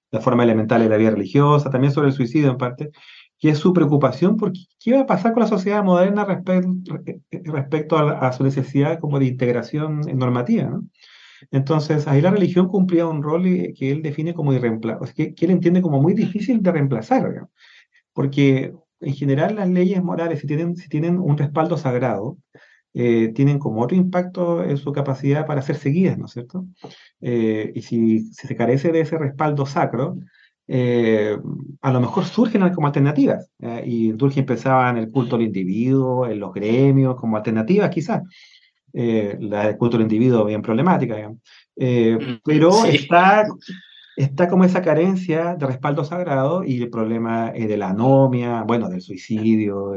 la 0.10 0.20
forma 0.20 0.46
elemental 0.46 0.82
de 0.82 0.90
la 0.90 0.98
vida 0.98 1.12
religiosa, 1.12 1.70
también 1.70 1.94
sobre 1.94 2.08
el 2.08 2.14
suicidio 2.14 2.50
en 2.50 2.58
parte, 2.58 2.90
que 3.38 3.50
es 3.50 3.60
su 3.60 3.72
preocupación 3.72 4.36
por 4.36 4.52
qué 4.80 4.94
va 4.94 5.02
a 5.02 5.06
pasar 5.06 5.34
con 5.34 5.44
la 5.44 5.48
sociedad 5.48 5.84
moderna 5.84 6.26
respecto, 6.26 6.74
respecto 7.30 7.98
a, 8.00 8.28
a, 8.28 8.34
su 8.34 8.44
necesidad 8.44 9.00
como 9.00 9.20
de 9.20 9.26
integración 9.26 10.02
normativa, 10.16 10.64
¿no? 10.64 10.86
Entonces, 11.52 12.08
ahí 12.08 12.22
la 12.22 12.32
religión 12.32 12.68
cumplía 12.68 13.08
un 13.08 13.24
rol 13.24 13.44
que 13.44 13.92
él 13.92 14.02
define 14.02 14.34
como 14.34 14.54
irreemplazable, 14.54 15.34
que, 15.36 15.46
él 15.46 15.52
entiende 15.52 15.82
como 15.82 16.02
muy 16.02 16.14
difícil 16.14 16.62
de 16.62 16.72
reemplazar, 16.72 17.48
porque 18.14 18.74
en 19.00 19.14
general 19.14 19.56
las 19.56 19.70
leyes 19.70 20.04
morales, 20.04 20.40
si 20.40 20.48
tienen, 20.48 20.76
si 20.76 20.90
tienen 20.90 21.20
un 21.20 21.38
respaldo 21.38 21.78
sagrado, 21.78 22.38
eh, 22.94 23.32
tienen 23.36 23.60
como 23.60 23.82
otro 23.82 23.96
impacto 23.96 24.64
en 24.64 24.78
su 24.78 24.92
capacidad 24.92 25.46
para 25.46 25.62
ser 25.62 25.76
seguidas, 25.76 26.18
¿no 26.18 26.26
es 26.26 26.32
cierto? 26.32 26.66
Eh, 27.22 27.72
y 27.76 27.82
si, 27.84 28.22
se 28.34 28.56
carece 28.56 28.92
de 28.92 29.02
ese 29.02 29.18
respaldo 29.18 29.66
sacro, 29.68 30.18
eh, 30.68 31.38
a 31.82 31.92
lo 31.92 32.02
mejor 32.02 32.26
surgen 32.26 32.68
como 32.74 32.88
alternativas. 32.88 33.52
y 33.86 34.12
Durkheim 34.14 34.46
pensaba 34.46 34.90
en 34.90 34.98
el 34.98 35.12
culto 35.12 35.36
al 35.36 35.44
individuo, 35.44 36.28
en 36.28 36.40
los 36.40 36.54
gremios, 36.54 37.16
como 37.16 37.38
alternativas 37.38 37.90
quizás 37.92 38.24
eh, 38.94 39.38
la 39.40 39.78
cultura 39.78 40.04
del 40.04 40.12
individuo 40.12 40.46
bien 40.46 40.62
problemática, 40.62 41.16
eh, 41.76 42.18
mm, 42.20 42.40
pero 42.44 42.86
está, 42.86 43.46
está 44.16 44.48
como 44.48 44.64
esa 44.64 44.82
carencia 44.82 45.56
de 45.56 45.68
respaldo 45.68 46.04
sagrado 46.04 46.64
y 46.64 46.82
el 46.82 46.90
problema 46.90 47.52
eh, 47.54 47.68
de 47.68 47.78
la 47.78 47.90
anomia, 47.90 48.64
bueno, 48.64 48.90
del 48.90 49.02
suicidio, 49.02 49.94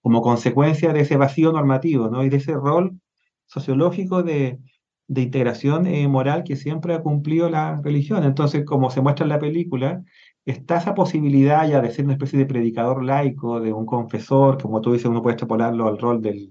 como 0.00 0.22
consecuencia 0.22 0.92
de 0.92 1.00
ese 1.00 1.16
vacío 1.16 1.52
normativo, 1.52 2.08
¿no? 2.08 2.24
Y 2.24 2.28
de 2.30 2.38
ese 2.38 2.54
rol 2.54 2.98
sociológico 3.46 4.22
de, 4.22 4.58
de 5.06 5.22
integración 5.22 5.86
moral 6.10 6.44
que 6.44 6.56
siempre 6.56 6.94
ha 6.94 7.02
cumplido 7.02 7.48
la 7.50 7.80
religión. 7.82 8.24
Entonces, 8.24 8.64
como 8.64 8.90
se 8.90 9.00
muestra 9.00 9.24
en 9.24 9.30
la 9.30 9.38
película, 9.38 10.02
está 10.46 10.78
esa 10.78 10.94
posibilidad 10.94 11.68
ya 11.68 11.80
de 11.80 11.90
ser 11.90 12.04
una 12.04 12.14
especie 12.14 12.38
de 12.38 12.46
predicador 12.46 13.04
laico, 13.04 13.60
de 13.60 13.72
un 13.72 13.86
confesor, 13.86 14.60
como 14.60 14.80
tú 14.80 14.92
dices, 14.92 15.06
uno 15.06 15.22
puede 15.22 15.34
extrapolarlo 15.34 15.88
al 15.88 15.98
rol 15.98 16.20
del, 16.20 16.50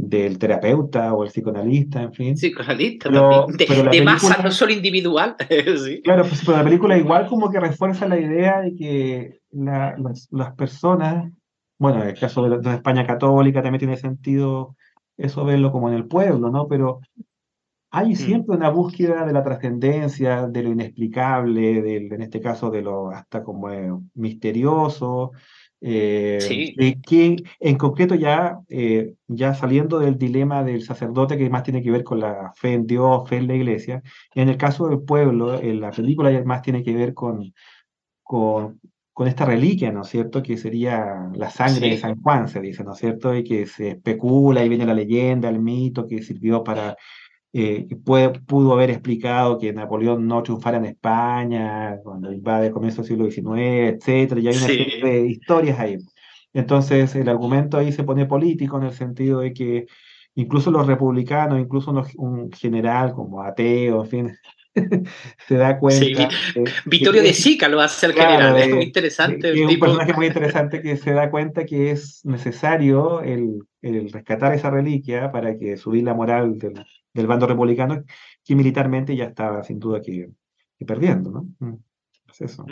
del 0.00 0.38
terapeuta 0.38 1.12
o 1.12 1.24
el 1.24 1.30
psicoanalista, 1.30 2.02
en 2.02 2.12
fin. 2.12 2.34
Psicoanalista 2.34 3.10
también. 3.10 3.90
De, 3.90 4.02
masa, 4.02 4.42
no 4.42 4.50
solo 4.50 4.72
individual. 4.72 5.36
Claro, 6.04 6.24
pues, 6.24 6.42
pero 6.44 6.56
la 6.56 6.64
película 6.64 6.96
igual 6.96 7.26
como 7.26 7.50
que 7.50 7.60
refuerza 7.60 8.08
la 8.08 8.18
idea 8.18 8.60
de 8.60 8.74
que 8.74 9.40
las, 9.50 10.54
personas, 10.56 11.30
bueno, 11.78 12.02
en 12.02 12.08
el 12.08 12.18
caso 12.18 12.42
de, 12.42 12.62
la, 12.62 12.74
España 12.74 13.06
católica 13.06 13.62
también 13.62 13.80
tiene 13.80 13.96
sentido 13.96 14.76
eso 15.16 15.44
verlo 15.44 15.70
como 15.70 15.88
en 15.88 15.96
el 15.96 16.06
pueblo, 16.06 16.50
¿no? 16.50 16.66
Pero 16.66 17.00
hay 17.90 18.12
mm. 18.12 18.16
siempre 18.16 18.56
una 18.56 18.70
búsqueda 18.70 19.26
de 19.26 19.32
la 19.34 19.44
trascendencia, 19.44 20.46
de 20.46 20.62
lo 20.62 20.70
inexplicable, 20.70 21.82
del, 21.82 22.10
en 22.10 22.22
este 22.22 22.40
caso 22.40 22.70
de 22.70 22.80
lo 22.80 23.10
hasta 23.10 23.42
como 23.42 23.68
misterioso, 24.14 25.32
eh, 25.80 26.96
que 27.06 27.36
en 27.58 27.78
concreto 27.78 28.14
ya, 28.14 28.58
eh, 28.68 29.14
ya 29.28 29.54
saliendo 29.54 29.98
del 29.98 30.18
dilema 30.18 30.62
del 30.62 30.82
sacerdote 30.82 31.38
que 31.38 31.48
más 31.48 31.62
tiene 31.62 31.82
que 31.82 31.90
ver 31.90 32.04
con 32.04 32.20
la 32.20 32.52
fe 32.54 32.74
en 32.74 32.86
Dios, 32.86 33.28
fe 33.28 33.36
en 33.36 33.46
la 33.46 33.54
iglesia, 33.54 34.02
en 34.34 34.48
el 34.48 34.56
caso 34.56 34.88
del 34.88 35.00
pueblo, 35.00 35.58
en 35.58 35.80
la 35.80 35.90
película 35.90 36.30
ya 36.30 36.44
más 36.44 36.62
tiene 36.62 36.82
que 36.82 36.94
ver 36.94 37.14
con, 37.14 37.54
con, 38.22 38.80
con 39.12 39.26
esta 39.28 39.44
reliquia, 39.46 39.90
¿no 39.90 40.02
es 40.02 40.08
cierto? 40.08 40.42
Que 40.42 40.56
sería 40.56 41.30
la 41.34 41.50
sangre 41.50 41.90
de 41.90 41.98
San 41.98 42.20
Juan, 42.20 42.48
se 42.48 42.60
dice, 42.60 42.84
¿no 42.84 42.92
es 42.92 42.98
cierto? 42.98 43.34
Y 43.34 43.44
que 43.44 43.66
se 43.66 43.90
especula 43.90 44.64
y 44.64 44.68
viene 44.68 44.86
la 44.86 44.94
leyenda, 44.94 45.48
el 45.48 45.60
mito 45.60 46.06
que 46.06 46.22
sirvió 46.22 46.62
para 46.62 46.96
eh, 47.52 47.88
puede, 48.04 48.30
pudo 48.40 48.72
haber 48.74 48.90
explicado 48.90 49.58
que 49.58 49.72
Napoleón 49.72 50.26
no 50.26 50.42
triunfara 50.42 50.78
en 50.78 50.84
España 50.84 51.98
cuando 52.02 52.32
invade 52.32 52.68
a 52.68 52.70
comienzo 52.70 53.02
del 53.02 53.08
siglo 53.08 53.30
XIX, 53.30 53.96
etcétera, 53.96 54.40
y 54.40 54.48
hay 54.48 54.56
una 54.56 54.66
serie 54.66 55.04
de 55.04 55.26
historias 55.26 55.78
ahí. 55.80 55.98
Entonces, 56.52 57.14
el 57.16 57.28
argumento 57.28 57.76
ahí 57.76 57.92
se 57.92 58.04
pone 58.04 58.26
político 58.26 58.78
en 58.78 58.84
el 58.84 58.92
sentido 58.92 59.40
de 59.40 59.52
que 59.52 59.86
incluso 60.34 60.70
los 60.70 60.86
republicanos, 60.86 61.58
incluso 61.58 61.92
un 62.16 62.52
general 62.52 63.12
como 63.12 63.42
ateo, 63.42 64.04
en 64.04 64.08
fin, 64.08 64.36
se 65.48 65.56
da 65.56 65.78
cuenta. 65.78 66.28
Vittorio 66.86 67.22
de 67.22 67.32
Sica 67.32 67.68
lo 67.68 67.80
hace 67.80 68.06
el 68.06 68.12
general, 68.12 68.56
es 68.58 68.68
muy 68.72 68.84
interesante. 68.84 69.50
Es 69.50 69.60
un 69.60 69.78
personaje 69.78 70.12
muy 70.12 70.26
interesante 70.26 70.82
que 70.82 70.96
se 70.96 71.12
da 71.12 71.30
cuenta 71.30 71.64
que 71.64 71.90
es 71.90 72.24
necesario 72.24 73.22
el, 73.22 73.58
el 73.82 74.12
rescatar 74.12 74.54
esa 74.54 74.70
reliquia 74.70 75.32
para 75.32 75.58
que 75.58 75.76
subir 75.76 76.04
la 76.04 76.14
moral 76.14 76.58
del, 76.58 76.84
del 77.12 77.26
bando 77.26 77.46
republicano, 77.46 78.04
que 78.44 78.54
militarmente 78.54 79.16
ya 79.16 79.24
estaba 79.24 79.62
sin 79.62 79.78
duda 79.78 80.00
que, 80.00 80.30
perdiendo, 80.86 81.30
¿no? 81.30 81.48
Mm, 81.58 81.76
es 82.30 82.40
eso. 82.40 82.64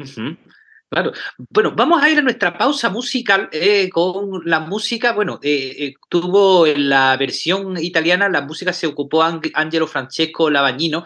Claro. 0.91 1.13
Bueno, 1.51 1.75
vamos 1.77 2.03
a 2.03 2.09
ir 2.09 2.19
a 2.19 2.23
nuestra 2.23 2.57
pausa 2.57 2.89
musical 2.89 3.51
eh, 3.53 3.91
con 3.91 4.41
la 4.47 4.61
música. 4.61 5.13
Bueno, 5.13 5.39
eh, 5.43 5.77
eh, 5.79 5.95
tuvo 6.09 6.67
en 6.67 6.89
la 6.89 7.15
versión 7.19 7.77
italiana, 7.77 8.31
la 8.31 8.41
música 8.41 8.73
se 8.73 8.87
ocupó 8.87 9.23
Angelo 9.23 9.87
Francesco 9.87 10.49
Lavagnino, 10.49 11.05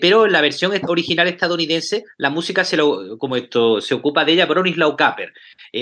pero 0.00 0.26
en 0.26 0.32
la 0.32 0.40
versión 0.40 0.72
original 0.88 1.28
estadounidense, 1.28 2.04
la 2.16 2.30
música 2.30 2.64
se 2.64 2.76
lo, 2.76 3.16
como 3.16 3.36
esto, 3.36 3.80
se 3.80 3.94
ocupa 3.94 4.24
de 4.24 4.32
ella 4.32 4.46
Bronislaw 4.46 4.96
Kaper, 4.96 5.32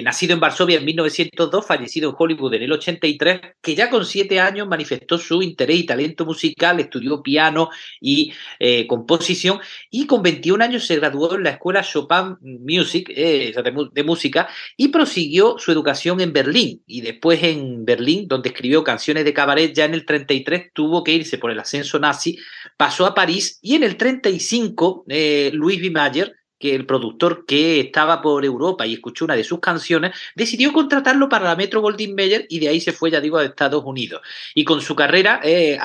nacido 0.03 0.35
en 0.35 0.41
Varsovia 0.41 0.79
en 0.79 0.85
1902, 0.85 1.67
fallecido 1.67 2.11
en 2.11 2.17
Hollywood 2.19 2.55
en 2.55 2.63
el 2.65 2.73
83, 2.73 3.41
que 3.63 3.75
ya 3.75 3.89
con 3.89 4.05
siete 4.05 4.39
años 4.39 4.69
manifestó 4.69 5.17
su 5.17 5.43
interés 5.43 5.79
y 5.79 5.87
talento 5.87 6.27
musical, 6.27 6.79
estudió 6.79 7.23
piano 7.23 7.71
y 8.01 8.35
composición, 8.87 9.61
y 9.91 10.07
con 10.07 10.23
21 10.23 10.63
años 10.63 10.85
se 10.87 10.97
graduó 10.97 11.35
en 11.37 11.45
la 11.45 11.51
escuela 11.51 11.83
Chopin 11.83 12.37
Music 12.43 13.11
de, 13.31 14.05
música 14.05 14.49
y 14.77 14.89
prosiguió 14.89 15.57
su 15.59 15.73
educación 15.73 16.21
en 16.21 16.33
Berlín. 16.33 16.83
Y 16.87 17.01
después 17.01 17.43
en 17.43 17.85
Berlín, 17.85 18.27
donde 18.29 18.51
escribió 18.51 18.85
canciones 18.85 19.25
de 19.25 19.35
cabaret, 19.35 19.73
ya 19.75 19.85
en 19.85 19.95
el 19.95 20.05
33 20.05 20.73
tuvo 20.73 21.05
que 21.05 21.13
irse 21.13 21.39
por 21.39 21.51
el 21.51 21.59
ascenso 21.59 21.99
nazi, 21.99 22.39
pasó 22.77 23.07
a 23.07 23.15
París 23.15 23.59
y 23.63 23.75
en 23.75 23.85
el 23.85 23.97
35 23.97 25.05
eh, 25.09 25.51
Luis 25.53 25.81
B. 25.81 25.91
Mayer, 25.91 26.35
que 26.61 26.75
el 26.75 26.85
productor 26.85 27.47
que 27.47 27.81
estaba 27.81 28.21
por 28.21 28.45
Europa 28.45 28.87
y 28.87 28.93
escuchó 28.93 29.25
una 29.25 29.35
de 29.35 29.45
sus 29.45 29.61
canciones, 29.61 30.15
decidió 30.37 30.73
contratarlo 30.75 31.29
para 31.29 31.47
la 31.47 31.57
Metro 31.57 31.81
Goldwyn 31.81 32.15
Mayer 32.15 32.47
y 32.51 32.61
de 32.61 32.69
ahí 32.69 32.81
se 32.81 32.93
fue, 32.93 33.11
ya 33.11 33.21
digo, 33.21 33.39
a 33.39 33.45
Estados 33.45 33.83
Unidos. 33.85 34.21
Y 34.55 34.63
con 34.63 34.83
su 34.83 34.95
carrera 34.95 35.41
eh, 35.43 35.79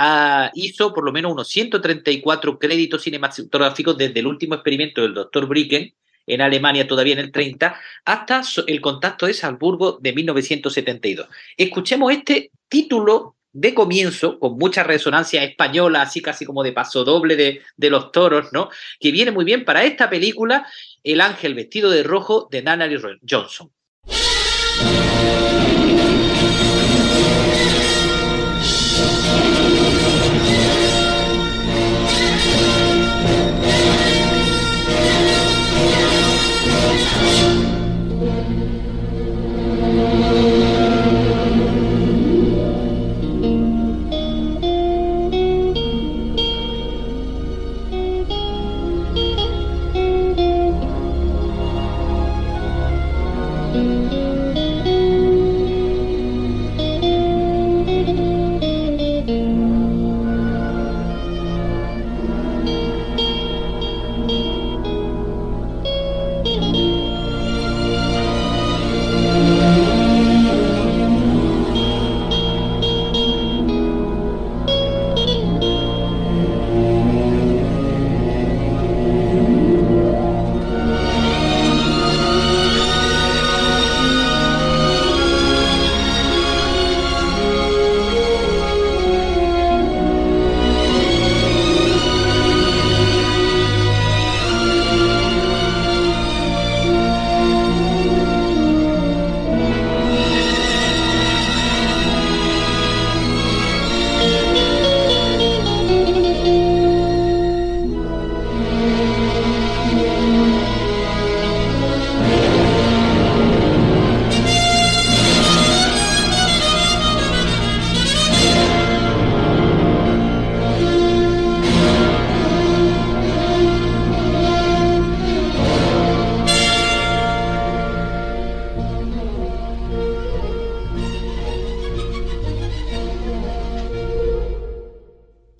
hizo 0.53 0.93
por 0.93 1.05
lo 1.05 1.13
menos 1.13 1.31
unos 1.31 1.47
134 1.47 2.59
créditos 2.59 3.01
cinematográficos 3.01 3.97
desde 3.97 4.19
el 4.19 4.27
último 4.27 4.55
experimento 4.55 5.01
del 5.01 5.13
doctor 5.13 5.47
Bricken, 5.47 5.93
en 6.27 6.41
Alemania 6.41 6.87
todavía 6.87 7.13
en 7.13 7.19
el 7.19 7.31
30, 7.31 7.79
hasta 8.05 8.41
el 8.67 8.81
contacto 8.81 9.25
de 9.25 9.33
Salzburgo 9.33 9.97
de 10.01 10.13
1972. 10.13 11.27
Escuchemos 11.57 12.11
este 12.11 12.51
título 12.67 13.35
de 13.53 13.73
comienzo, 13.73 14.37
con 14.37 14.57
mucha 14.57 14.83
resonancia 14.83 15.41
española, 15.41 16.01
así 16.01 16.21
casi 16.21 16.45
como 16.45 16.61
de 16.61 16.73
paso 16.73 17.05
doble 17.05 17.37
de, 17.37 17.61
de, 17.77 17.89
los 17.89 18.11
toros, 18.11 18.51
¿no? 18.51 18.69
Que 18.99 19.11
viene 19.11 19.31
muy 19.31 19.45
bien 19.45 19.63
para 19.63 19.85
esta 19.85 20.09
película, 20.09 20.67
El 21.03 21.21
ángel 21.21 21.53
vestido 21.53 21.89
de 21.89 22.03
rojo 22.03 22.49
de 22.51 22.61
Natalie 22.61 22.99
Johnson. 23.27 23.71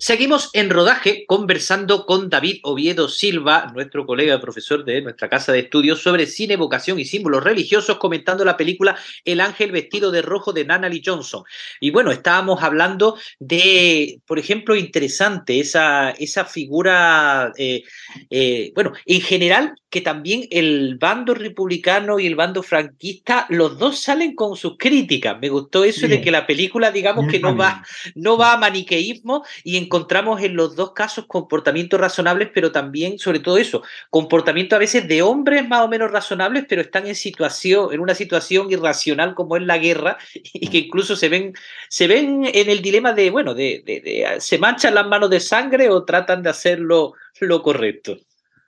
Seguimos 0.06 0.50
en 0.52 0.70
rodaje 0.70 1.24
conversando 1.26 2.06
con 2.06 2.30
David 2.30 2.60
Oviedo 2.62 3.08
Silva, 3.08 3.72
nuestro 3.74 4.06
colega 4.06 4.40
profesor 4.40 4.84
de 4.84 5.02
nuestra 5.02 5.28
casa 5.28 5.50
de 5.50 5.58
estudios, 5.58 6.00
sobre 6.00 6.26
cine, 6.26 6.54
vocación 6.54 7.00
y 7.00 7.04
símbolos 7.04 7.42
religiosos, 7.42 7.98
comentando 7.98 8.44
la 8.44 8.56
película 8.56 8.96
El 9.24 9.40
ángel 9.40 9.72
vestido 9.72 10.12
de 10.12 10.22
rojo 10.22 10.52
de 10.52 10.64
Natalie 10.64 11.02
Johnson. 11.04 11.42
Y 11.80 11.90
bueno, 11.90 12.12
estábamos 12.12 12.62
hablando 12.62 13.18
de, 13.40 14.20
por 14.26 14.38
ejemplo, 14.38 14.76
interesante 14.76 15.58
esa, 15.58 16.12
esa 16.12 16.44
figura, 16.44 17.52
eh, 17.58 17.82
eh, 18.30 18.70
bueno, 18.76 18.92
en 19.06 19.20
general 19.20 19.74
que 19.90 20.02
también 20.02 20.46
el 20.50 20.98
bando 21.00 21.32
republicano 21.32 22.20
y 22.20 22.26
el 22.26 22.36
bando 22.36 22.62
franquista, 22.62 23.46
los 23.48 23.78
dos 23.78 23.98
salen 23.98 24.34
con 24.34 24.54
sus 24.54 24.76
críticas. 24.78 25.38
Me 25.40 25.48
gustó 25.48 25.84
eso 25.84 26.06
de 26.06 26.20
que 26.20 26.30
la 26.30 26.46
película, 26.46 26.90
digamos 26.90 27.26
que 27.28 27.40
no 27.40 27.56
va, 27.56 27.82
no 28.14 28.36
va 28.36 28.52
a 28.52 28.58
maniqueísmo 28.58 29.44
y 29.64 29.76
encontramos 29.96 30.42
en 30.42 30.54
los 30.56 30.76
dos 30.76 30.92
casos 30.92 31.24
comportamientos 31.26 31.98
razonables, 31.98 32.50
pero 32.52 32.70
también, 32.70 33.18
sobre 33.18 33.40
todo 33.40 33.56
eso, 33.56 33.82
comportamiento 34.10 34.76
a 34.76 34.78
veces 34.78 35.08
de 35.08 35.22
hombres 35.22 35.66
más 35.66 35.80
o 35.82 35.88
menos 35.88 36.10
razonables, 36.10 36.66
pero 36.68 36.82
están 36.82 37.06
en 37.06 37.14
situación, 37.14 37.94
en 37.94 38.00
una 38.00 38.14
situación 38.14 38.70
irracional 38.70 39.34
como 39.34 39.56
es 39.56 39.62
la 39.62 39.78
guerra, 39.78 40.18
y 40.34 40.68
que 40.68 40.78
incluso 40.78 41.16
se 41.16 41.30
ven, 41.30 41.54
se 41.88 42.06
ven 42.06 42.44
en 42.44 42.68
el 42.68 42.82
dilema 42.82 43.14
de, 43.14 43.30
bueno, 43.30 43.54
de, 43.54 43.82
de, 43.86 44.36
se 44.38 44.58
manchan 44.58 44.94
las 44.94 45.06
manos 45.06 45.30
de 45.30 45.40
sangre 45.40 45.88
o 45.88 46.04
tratan 46.04 46.42
de 46.42 46.50
hacerlo 46.50 47.14
lo 47.40 47.62
correcto. 47.62 48.16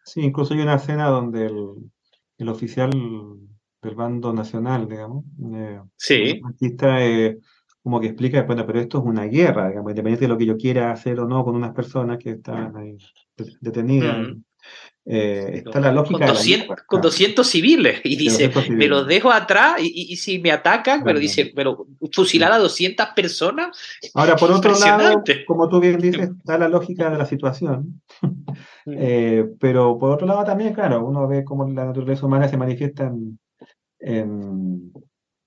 Sí, 0.04 0.22
incluso 0.22 0.54
hay 0.54 0.60
una 0.60 0.76
escena 0.76 1.08
donde 1.08 1.46
el, 1.46 1.74
el 2.38 2.48
oficial 2.48 2.90
del 3.82 3.94
bando 3.94 4.32
nacional, 4.32 4.88
digamos, 4.88 5.24
eh, 5.54 5.80
sí. 5.96 6.40
eh, 6.82 7.38
como 7.88 8.00
que 8.00 8.08
explica, 8.08 8.42
bueno, 8.42 8.66
pero 8.66 8.80
esto 8.80 8.98
es 8.98 9.04
una 9.06 9.24
guerra, 9.24 9.68
digamos, 9.68 9.92
independientemente 9.92 10.26
de 10.26 10.28
lo 10.28 10.36
que 10.36 10.44
yo 10.44 10.58
quiera 10.58 10.92
hacer 10.92 11.18
o 11.20 11.26
no 11.26 11.42
con 11.42 11.56
unas 11.56 11.74
personas 11.74 12.18
que 12.18 12.32
están 12.32 12.76
ahí 12.76 12.98
detenidas. 13.62 14.28
Eh, 15.06 15.62
está 15.64 15.80
la 15.80 15.90
lógica. 15.90 16.26
Con 16.26 16.34
200, 16.34 16.76
con 16.86 17.00
200 17.00 17.46
civiles. 17.48 18.02
Y 18.04 18.16
dice, 18.16 18.52
me 18.68 18.88
los 18.88 19.06
dejo 19.06 19.32
atrás 19.32 19.76
y, 19.80 20.14
si 20.16 20.38
me 20.38 20.52
atacan, 20.52 21.02
pero 21.02 21.18
dice, 21.18 21.50
pero 21.56 21.86
fusilar 22.12 22.52
a 22.52 22.58
200 22.58 23.06
personas. 23.16 23.68
Ahora, 24.12 24.36
por 24.36 24.52
otro 24.52 24.78
lado, 24.78 25.22
como 25.46 25.66
tú 25.70 25.80
bien 25.80 25.98
dices, 25.98 26.28
está 26.38 26.58
la 26.58 26.68
lógica 26.68 27.08
de 27.08 27.16
la 27.16 27.24
situación. 27.24 28.02
Eh, 28.90 29.44
pero 29.60 29.98
por 29.98 30.12
otro 30.12 30.26
lado 30.26 30.42
también, 30.44 30.72
claro, 30.72 31.04
uno 31.04 31.28
ve 31.28 31.44
cómo 31.44 31.68
la 31.68 31.84
naturaleza 31.84 32.24
humana 32.24 32.48
se 32.48 32.56
manifiesta 32.56 33.12
en 33.98 34.92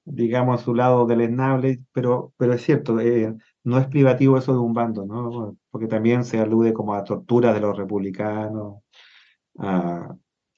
digamos, 0.06 0.62
su 0.62 0.74
lado 0.74 1.06
deleznable, 1.06 1.82
pero, 1.94 2.34
pero 2.38 2.54
es 2.54 2.62
cierto, 2.64 3.00
eh, 3.00 3.34
no 3.64 3.78
es 3.78 3.88
privativo 3.88 4.38
eso 4.38 4.54
de 4.54 4.60
un 4.60 4.74
bando, 4.74 5.06
¿no? 5.06 5.58
Porque 5.70 5.88
también 5.88 6.24
se 6.24 6.40
alude 6.40 6.74
como 6.74 6.94
a 6.96 7.04
torturas 7.04 7.54
de 7.54 7.62
los 7.62 7.78
republicanos, 7.78 8.82
a 9.60 10.16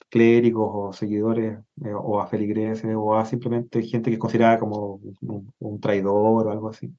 clérigos 0.08 0.70
o 0.72 0.92
seguidores, 0.92 1.58
eh, 1.84 1.92
o 1.92 2.20
a 2.20 2.26
feligreses, 2.26 2.94
o 2.96 3.16
a 3.16 3.24
simplemente 3.26 3.82
gente 3.82 4.10
que 4.10 4.14
es 4.14 4.20
considerada 4.20 4.58
como 4.58 5.00
un, 5.58 5.80
traidor 5.80 6.46
o 6.46 6.50
algo 6.50 6.68
así. 6.70 6.92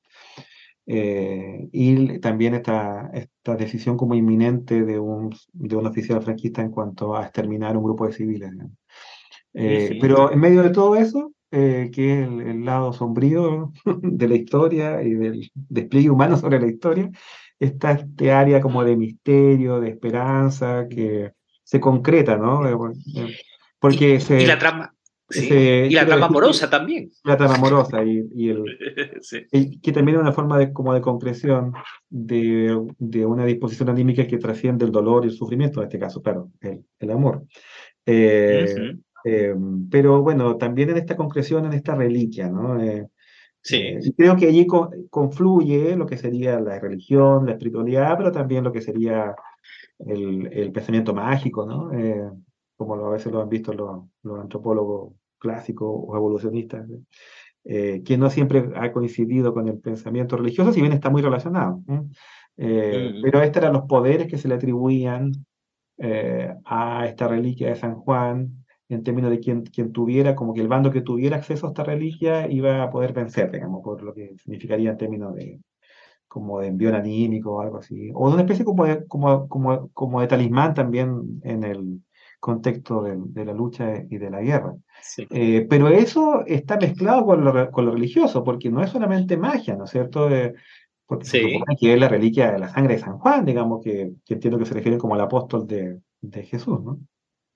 Eh, 0.87 1.67
y 1.71 2.19
también 2.19 2.53
esta, 2.53 3.09
esta 3.13 3.55
decisión 3.55 3.97
como 3.97 4.13
inminente 4.15 4.83
de 4.83 4.99
un, 4.99 5.35
de 5.53 5.75
un 5.75 5.87
oficial 5.87 6.21
franquista 6.21 6.61
en 6.61 6.71
cuanto 6.71 7.15
a 7.15 7.23
exterminar 7.23 7.75
un 7.77 7.83
grupo 7.85 8.05
de 8.05 8.13
civiles. 8.13 8.51
Pero 9.53 10.31
en 10.31 10.39
medio 10.39 10.61
de 10.61 10.69
todo 10.69 10.95
eso, 10.95 11.31
eh, 11.57 11.89
que 11.89 12.21
es 12.21 12.27
el, 12.27 12.65
lado 12.65 12.91
sombrío 12.91 13.71
de 13.85 14.27
la 14.27 14.35
historia 14.35 15.01
y 15.01 15.13
del 15.13 15.49
despliegue 15.53 16.09
humano 16.09 16.35
sobre 16.35 16.59
la 16.59 16.67
historia, 16.67 17.09
está 17.57 17.93
este 17.93 18.33
área 18.33 18.59
como 18.59 18.83
de 18.83 18.97
misterio, 18.97 19.79
de 19.79 19.91
esperanza, 19.91 20.85
que 20.89 21.31
se 21.63 21.79
concreta, 21.79 22.35
¿no? 22.35 22.67
Eh, 22.67 22.93
eh, 23.15 23.37
porque 23.79 24.19
se, 24.19 24.41
y 24.41 24.45
la 24.45 24.59
trama. 24.59 24.93
y 25.33 25.91
la 25.91 26.05
trama 26.05 26.25
amorosa 26.25 26.69
también. 26.69 27.09
La 27.23 27.37
trama 27.37 27.55
amorosa 27.55 28.03
y, 28.03 28.49
el, 28.49 28.65
que 29.81 29.91
también 29.93 30.17
es 30.17 30.21
una 30.23 30.33
forma 30.33 30.57
de, 30.57 30.73
como 30.73 30.93
de 30.93 30.99
concreción 30.99 31.71
de, 32.09 32.77
de, 32.99 33.25
una 33.25 33.45
disposición 33.45 33.87
anímica 33.87 34.27
que 34.27 34.39
trasciende 34.39 34.83
el 34.83 34.91
dolor 34.91 35.23
y 35.23 35.29
el 35.29 35.33
sufrimiento, 35.33 35.79
en 35.79 35.87
este 35.87 35.99
caso, 35.99 36.21
claro, 36.21 36.49
el, 36.59 36.83
el 36.99 37.11
amor. 37.11 37.45
Eh, 38.05 38.97
pero 39.89 40.21
bueno, 40.21 40.57
también 40.57 40.91
en 40.91 40.97
esta 40.97 41.15
concreción, 41.15 41.65
en 41.65 41.73
esta 41.73 41.95
reliquia, 41.95 42.49
¿no? 42.49 42.81
Eh, 42.81 43.07
sí. 43.61 43.77
Eh, 43.77 43.99
y 44.01 44.13
creo 44.13 44.35
que 44.35 44.47
allí 44.47 44.67
confluye 45.09 45.95
lo 45.95 46.05
que 46.05 46.17
sería 46.17 46.59
la 46.59 46.79
religión, 46.79 47.45
la 47.45 47.53
espiritualidad, 47.53 48.15
pero 48.17 48.31
también 48.31 48.63
lo 48.63 48.71
que 48.71 48.81
sería 48.81 49.35
el, 49.99 50.47
el 50.53 50.71
pensamiento 50.71 51.13
mágico, 51.13 51.65
¿no? 51.65 51.91
como 52.77 52.95
a 52.95 53.09
veces 53.09 53.31
lo 53.31 53.41
han 53.41 53.47
visto 53.47 53.71
los, 53.73 54.03
los 54.23 54.41
antropólogos 54.41 55.13
clásicos 55.39 55.87
o 55.89 56.15
evolucionistas, 56.15 56.85
que 57.63 58.17
no 58.17 58.29
siempre 58.29 58.69
ha 58.75 58.91
coincidido 58.91 59.53
con 59.53 59.67
el 59.69 59.79
pensamiento 59.79 60.35
religioso, 60.35 60.73
si 60.73 60.81
bien 60.81 60.91
está 60.91 61.09
muy 61.09 61.21
relacionado. 61.21 61.81
Mm. 61.87 62.11
Pero 62.57 63.41
estos 63.41 63.63
eran 63.63 63.73
los 63.73 63.83
poderes 63.83 64.27
que 64.27 64.37
se 64.37 64.49
le 64.49 64.55
atribuían 64.55 65.31
a 66.65 67.05
esta 67.07 67.27
reliquia 67.29 67.69
de 67.69 67.75
San 67.77 67.95
Juan, 67.95 68.64
en 68.89 69.03
términos 69.03 69.31
de 69.31 69.39
quien, 69.39 69.63
quien 69.63 69.91
tuviera, 69.91 70.35
como 70.35 70.53
que 70.53 70.61
el 70.61 70.67
bando 70.67 70.91
que 70.91 71.01
tuviera 71.01 71.37
acceso 71.37 71.65
a 71.65 71.69
esta 71.69 71.83
reliquia 71.83 72.49
iba 72.49 72.83
a 72.83 72.89
poder 72.89 73.13
vencer, 73.13 73.51
digamos, 73.51 73.83
por 73.83 74.03
lo 74.03 74.13
que 74.13 74.35
significaría 74.37 74.91
en 74.91 74.97
términos 74.97 75.35
de 75.35 75.59
como 76.27 76.59
de 76.59 76.67
envío 76.67 76.93
anímico 76.93 77.53
o 77.53 77.61
algo 77.61 77.77
así, 77.77 78.11
o 78.13 78.27
de 78.27 78.33
una 78.33 78.43
especie 78.43 78.65
como 78.65 78.85
de, 78.85 79.05
como, 79.07 79.47
como, 79.47 79.89
como 79.93 80.19
de 80.19 80.27
talismán 80.27 80.73
también 80.73 81.39
en 81.43 81.63
el 81.63 82.01
contexto 82.41 83.01
de, 83.01 83.45
la 83.45 83.53
lucha 83.53 84.03
y 84.09 84.17
de 84.17 84.29
la 84.29 84.41
guerra. 84.41 84.75
Eh, 85.29 85.65
pero 85.69 85.87
eso 85.87 86.45
está 86.45 86.77
mezclado 86.77 87.25
con 87.25 87.43
lo, 87.43 87.71
con 87.71 87.85
lo, 87.85 87.91
religioso, 87.91 88.43
porque 88.43 88.69
no 88.69 88.83
es 88.83 88.89
solamente 88.89 89.37
magia, 89.37 89.75
¿no 89.75 89.85
es 89.85 89.91
cierto? 89.91 90.29
Eh, 90.29 90.53
porque 91.05 91.25
sí. 91.25 91.59
que 91.79 91.93
es 91.93 91.99
la 91.99 92.09
reliquia 92.09 92.51
de 92.51 92.59
la 92.59 92.69
sangre 92.69 92.95
de 92.95 93.01
San 93.01 93.17
Juan, 93.17 93.45
digamos, 93.45 93.83
que, 93.83 94.11
que 94.25 94.33
entiendo 94.33 94.59
que 94.59 94.65
se 94.65 94.73
refiere 94.73 94.97
como 94.97 95.15
al 95.15 95.21
apóstol 95.21 95.65
de, 95.65 96.01
de 96.21 96.43
Jesús, 96.43 96.83
¿no? 96.83 96.99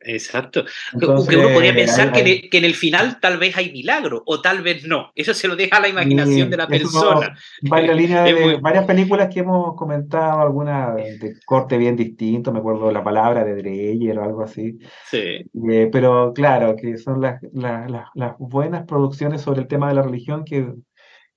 Exacto. 0.02 0.64
que 0.98 1.06
uno 1.06 1.50
podría 1.54 1.74
pensar 1.74 2.12
Que, 2.12 2.50
en 2.52 2.66
el 2.66 2.74
final 2.74 3.20
tal 3.20 3.38
vez 3.38 3.58
hay 3.58 3.72
milagro 3.72 4.24
o 4.26 4.42
tal 4.42 4.62
vez 4.62 4.86
no. 4.86 5.12
Eso 5.14 5.34
se 5.34 5.48
lo 5.48 5.56
deja 5.56 5.78
a 5.78 5.82
la 5.82 5.90
imaginación 5.90 6.50
de 6.50 6.58
la 6.58 6.68
persona. 6.68 7.36
Va 7.72 7.82
en 7.82 7.88
la 7.88 7.94
línea 7.96 8.24
de 8.24 8.58
varias 8.62 8.86
películas 8.86 9.30
que 9.34 9.42
hemos 9.42 9.76
comentado, 9.76 10.42
algunas 10.42 10.96
de 10.96 11.36
corte 11.46 11.78
bien 11.78 11.96
distinto, 11.96 12.52
me 12.52 12.60
acuerdo 12.60 12.92
la 12.92 13.04
palabra 13.04 13.44
de 13.44 13.56
Dreyer 13.56 14.18
o 14.20 14.24
algo 14.24 14.44
así. 14.44 14.80
Sí. 15.10 15.44
Eh, 15.70 15.90
pero 15.92 16.34
claro, 16.34 16.76
que 16.76 16.98
son 16.98 17.22
las, 17.22 17.42
las, 17.54 17.90
las, 18.14 18.38
buenas 18.40 18.86
producciones 18.86 19.42
sobre 19.42 19.62
el 19.62 19.68
tema 19.68 19.90
de 19.90 19.96
la 19.96 20.02
religión 20.02 20.46
que, 20.46 20.74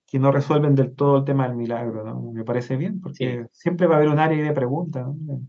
que 0.06 0.18
no 0.18 0.30
resuelven 0.30 0.74
del 0.74 0.94
todo 0.94 1.18
el 1.18 1.24
tema 1.24 1.48
del 1.48 1.56
milagro, 1.56 2.04
¿no? 2.04 2.32
Me 2.32 2.44
parece 2.44 2.76
bien, 2.76 3.00
porque 3.00 3.46
siempre 3.50 3.86
va 3.86 3.94
a 3.94 3.96
haber 3.98 4.10
un 4.10 4.18
área 4.18 4.42
de 4.42 4.52
preguntas. 4.52 5.06
¿no? 5.06 5.40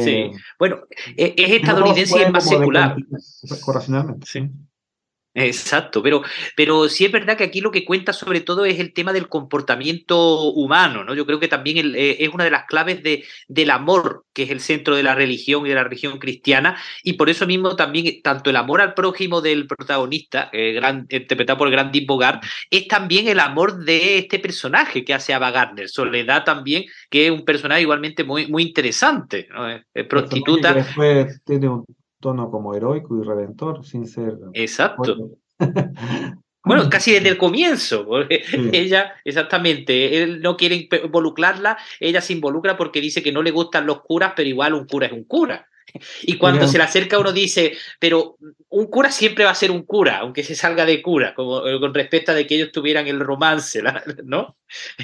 Sí, 0.00 0.10
eh, 0.10 0.32
bueno, 0.58 0.80
e-, 1.16 1.34
es 1.36 1.50
estadounidense 1.50 2.18
y 2.18 2.22
es 2.22 2.32
más 2.32 2.48
secular. 2.48 2.96
Sí. 4.24 4.50
Exacto, 5.38 6.02
pero, 6.02 6.22
pero 6.56 6.88
sí 6.88 7.04
es 7.04 7.12
verdad 7.12 7.36
que 7.36 7.44
aquí 7.44 7.60
lo 7.60 7.70
que 7.70 7.84
cuenta 7.84 8.14
sobre 8.14 8.40
todo 8.40 8.64
es 8.64 8.80
el 8.80 8.94
tema 8.94 9.12
del 9.12 9.28
comportamiento 9.28 10.44
humano, 10.52 11.04
¿no? 11.04 11.14
Yo 11.14 11.26
creo 11.26 11.38
que 11.38 11.46
también 11.46 11.94
eh, 11.94 12.16
es 12.20 12.30
una 12.32 12.44
de 12.44 12.50
las 12.50 12.64
claves 12.64 13.02
de, 13.02 13.22
del 13.46 13.70
amor, 13.70 14.24
que 14.32 14.44
es 14.44 14.50
el 14.50 14.60
centro 14.60 14.96
de 14.96 15.02
la 15.02 15.14
religión 15.14 15.66
y 15.66 15.68
de 15.68 15.74
la 15.74 15.84
religión 15.84 16.18
cristiana, 16.18 16.80
y 17.02 17.14
por 17.14 17.28
eso 17.28 17.46
mismo 17.46 17.76
también 17.76 18.22
tanto 18.22 18.48
el 18.48 18.56
amor 18.56 18.80
al 18.80 18.94
prójimo 18.94 19.42
del 19.42 19.66
protagonista, 19.66 20.48
eh, 20.54 20.72
gran, 20.72 21.06
interpretado 21.10 21.58
por 21.58 21.68
el 21.68 21.72
gran 21.72 21.92
Deep 21.92 22.06
Bogart, 22.06 22.42
es 22.70 22.88
también 22.88 23.28
el 23.28 23.40
amor 23.40 23.84
de 23.84 24.16
este 24.16 24.38
personaje 24.38 25.04
que 25.04 25.12
hace 25.12 25.34
Ava 25.34 25.50
Gardner, 25.50 25.90
Soledad 25.90 26.44
también, 26.44 26.86
que 27.10 27.26
es 27.26 27.30
un 27.30 27.44
personaje 27.44 27.82
igualmente 27.82 28.24
muy, 28.24 28.46
muy 28.46 28.62
interesante, 28.62 29.48
¿no? 29.52 29.68
Es 29.68 30.06
prostituta. 30.06 30.72
Después 30.72 31.42
tiene 31.44 31.68
un 31.68 31.84
tono 32.26 32.50
como 32.50 32.74
heroico 32.74 33.16
y 33.20 33.22
redentor, 33.22 33.86
sin 33.86 34.04
ser. 34.08 34.36
Exacto. 34.52 35.14
Bueno, 36.68 36.90
casi 36.90 37.12
desde 37.12 37.28
el 37.28 37.38
comienzo. 37.38 38.04
Ella, 38.28 39.14
exactamente, 39.24 40.20
él 40.20 40.40
no 40.42 40.56
quiere 40.56 40.88
involucrarla, 41.04 41.78
ella 42.00 42.20
se 42.20 42.32
involucra 42.32 42.76
porque 42.76 43.00
dice 43.00 43.22
que 43.22 43.30
no 43.30 43.40
le 43.40 43.52
gustan 43.52 43.86
los 43.86 44.02
curas, 44.02 44.32
pero 44.34 44.48
igual 44.48 44.74
un 44.74 44.84
cura 44.84 45.06
es 45.06 45.12
un 45.12 45.22
cura. 45.22 45.68
Y 46.22 46.36
cuando 46.36 46.66
se 46.66 46.78
le 46.78 46.84
acerca 46.84 47.18
uno 47.18 47.32
dice, 47.32 47.72
pero 47.98 48.36
un 48.68 48.86
cura 48.86 49.10
siempre 49.10 49.44
va 49.44 49.50
a 49.50 49.54
ser 49.54 49.70
un 49.70 49.82
cura, 49.82 50.18
aunque 50.18 50.42
se 50.42 50.54
salga 50.54 50.84
de 50.84 51.00
cura, 51.00 51.34
como 51.34 51.66
eh, 51.66 51.80
con 51.80 51.94
respecto 51.94 52.32
a 52.32 52.34
de 52.34 52.46
que 52.46 52.56
ellos 52.56 52.72
tuvieran 52.72 53.06
el 53.06 53.20
romance, 53.20 53.82
¿no? 54.24 54.56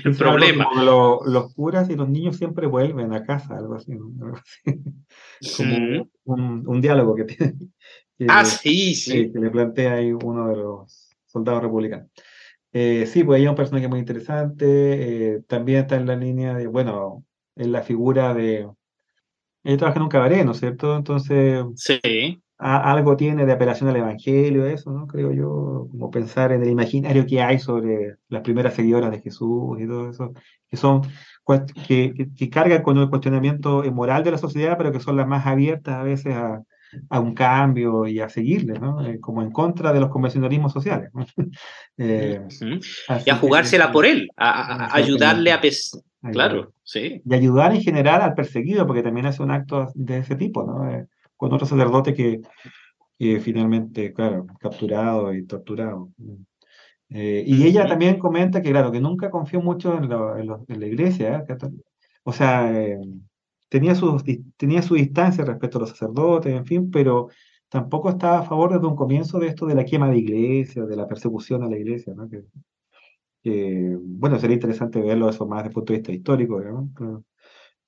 El 0.04 0.16
problema. 0.16 0.68
los 0.74 1.54
curas 1.54 1.88
y 1.90 1.96
los 1.96 2.08
niños 2.08 2.36
siempre 2.36 2.66
vuelven 2.66 3.12
a 3.12 3.24
casa, 3.24 3.56
algo 3.56 3.74
así. 3.74 3.92
Como 5.56 6.08
un, 6.24 6.80
diálogo 6.80 7.14
que 7.16 7.24
tiene. 7.24 7.54
ah, 8.28 8.44
sí, 8.44 8.94
sí. 8.94 9.32
Que 9.32 9.38
le 9.38 9.50
plantea 9.50 9.94
ahí 9.94 10.12
uno 10.12 10.48
de 10.48 10.56
los 10.56 11.16
soldados 11.26 11.62
republicanos. 11.62 12.08
Eh, 12.72 13.06
sí, 13.06 13.22
pues 13.22 13.38
ella 13.38 13.48
es 13.48 13.50
un 13.50 13.56
personaje 13.56 13.88
muy 13.88 13.98
interesante. 13.98 15.34
Eh, 15.34 15.42
también 15.46 15.80
está 15.80 15.96
en 15.96 16.06
la 16.06 16.16
línea 16.16 16.54
de, 16.54 16.66
bueno, 16.66 17.24
en 17.56 17.72
la 17.72 17.82
figura 17.82 18.34
de... 18.34 18.68
Ella 19.64 19.76
trabaja 19.76 19.98
en 19.98 20.02
un 20.02 20.08
cabaret, 20.08 20.44
¿no 20.44 20.52
es 20.52 20.58
cierto? 20.58 20.96
Entonces, 20.96 21.64
sí. 21.76 22.42
algo 22.58 23.16
tiene 23.16 23.46
de 23.46 23.52
apelación 23.52 23.88
al 23.90 23.96
Evangelio, 23.96 24.66
eso, 24.66 24.90
¿no? 24.90 25.06
Creo 25.06 25.32
yo, 25.32 25.88
como 25.90 26.10
pensar 26.10 26.52
en 26.52 26.62
el 26.62 26.70
imaginario 26.70 27.26
que 27.26 27.40
hay 27.42 27.58
sobre 27.58 28.16
las 28.28 28.42
primeras 28.42 28.74
seguidoras 28.74 29.10
de 29.10 29.20
Jesús 29.20 29.80
y 29.80 29.86
todo 29.86 30.10
eso, 30.10 30.32
que 30.68 30.76
son 30.76 31.02
que, 31.86 32.14
que, 32.36 32.50
cargan 32.50 32.82
con 32.82 32.98
el 32.98 33.10
cuestionamiento 33.10 33.82
moral 33.92 34.24
de 34.24 34.30
la 34.32 34.38
sociedad, 34.38 34.76
pero 34.78 34.92
que 34.92 35.00
son 35.00 35.16
las 35.16 35.26
más 35.26 35.46
abiertas 35.46 35.94
a 35.96 36.02
veces 36.02 36.34
a, 36.34 36.62
a 37.08 37.20
un 37.20 37.34
cambio 37.34 38.06
y 38.06 38.20
a 38.20 38.28
seguirle, 38.28 38.78
¿no? 38.78 39.04
Eh, 39.04 39.18
como 39.20 39.42
en 39.42 39.50
contra 39.50 39.92
de 39.92 40.00
los 40.00 40.10
convencionalismos 40.10 40.72
sociales. 40.72 41.10
eh, 41.98 42.40
y 43.24 43.30
a 43.30 43.36
jugársela 43.36 43.92
por 43.92 44.06
él, 44.06 44.28
a, 44.36 44.94
ayudarle 44.94 45.52
a... 45.52 45.60
Claro, 46.30 46.72
sí. 46.84 47.20
Y 47.24 47.34
ayudar 47.34 47.74
en 47.74 47.82
general 47.82 48.22
al 48.22 48.34
perseguido, 48.34 48.86
porque 48.86 49.02
también 49.02 49.26
hace 49.26 49.42
un 49.42 49.50
acto 49.50 49.88
de 49.94 50.18
ese 50.18 50.36
tipo, 50.36 50.62
¿no? 50.64 50.88
Eh, 50.88 51.06
con 51.36 51.52
otro 51.52 51.66
sacerdote 51.66 52.14
que, 52.14 52.40
que, 53.18 53.40
finalmente, 53.40 54.12
claro, 54.12 54.46
capturado 54.60 55.34
y 55.34 55.44
torturado. 55.44 56.10
Eh, 57.08 57.42
y 57.44 57.64
ella 57.64 57.86
también 57.86 58.18
comenta 58.18 58.62
que, 58.62 58.70
claro, 58.70 58.92
que 58.92 59.00
nunca 59.00 59.30
confió 59.30 59.60
mucho 59.60 59.98
en, 59.98 60.04
en, 60.04 60.80
la 60.80 60.86
iglesia, 60.86 61.44
¿eh? 61.48 61.56
o 62.22 62.32
sea, 62.32 62.72
tenía 63.68 63.94
su, 63.94 64.16
tenía 64.56 64.82
su 64.82 64.94
distancia 64.94 65.44
respecto 65.44 65.78
a 65.78 65.80
los 65.80 65.90
sacerdotes, 65.90 66.54
en 66.54 66.64
fin, 66.64 66.90
pero 66.90 67.28
tampoco 67.68 68.10
estaba 68.10 68.38
a 68.38 68.42
favor 68.44 68.72
desde 68.72 68.86
un 68.86 68.96
comienzo 68.96 69.38
de 69.38 69.48
esto 69.48 69.66
de 69.66 69.74
la 69.74 69.84
quema 69.84 70.08
de 70.08 70.18
iglesias, 70.18 70.88
de 70.88 70.96
la 70.96 71.08
persecución 71.08 71.64
a 71.64 71.68
la 71.68 71.78
iglesia, 71.78 72.14
¿no? 72.14 72.28
Que, 72.28 72.44
bueno, 73.44 74.38
sería 74.38 74.54
interesante 74.54 75.00
verlo 75.00 75.28
eso 75.28 75.46
más 75.46 75.58
desde 75.58 75.68
el 75.68 75.74
punto 75.74 75.92
de 75.92 75.98
vista 75.98 76.12
histórico, 76.12 76.60
¿no? 76.60 77.24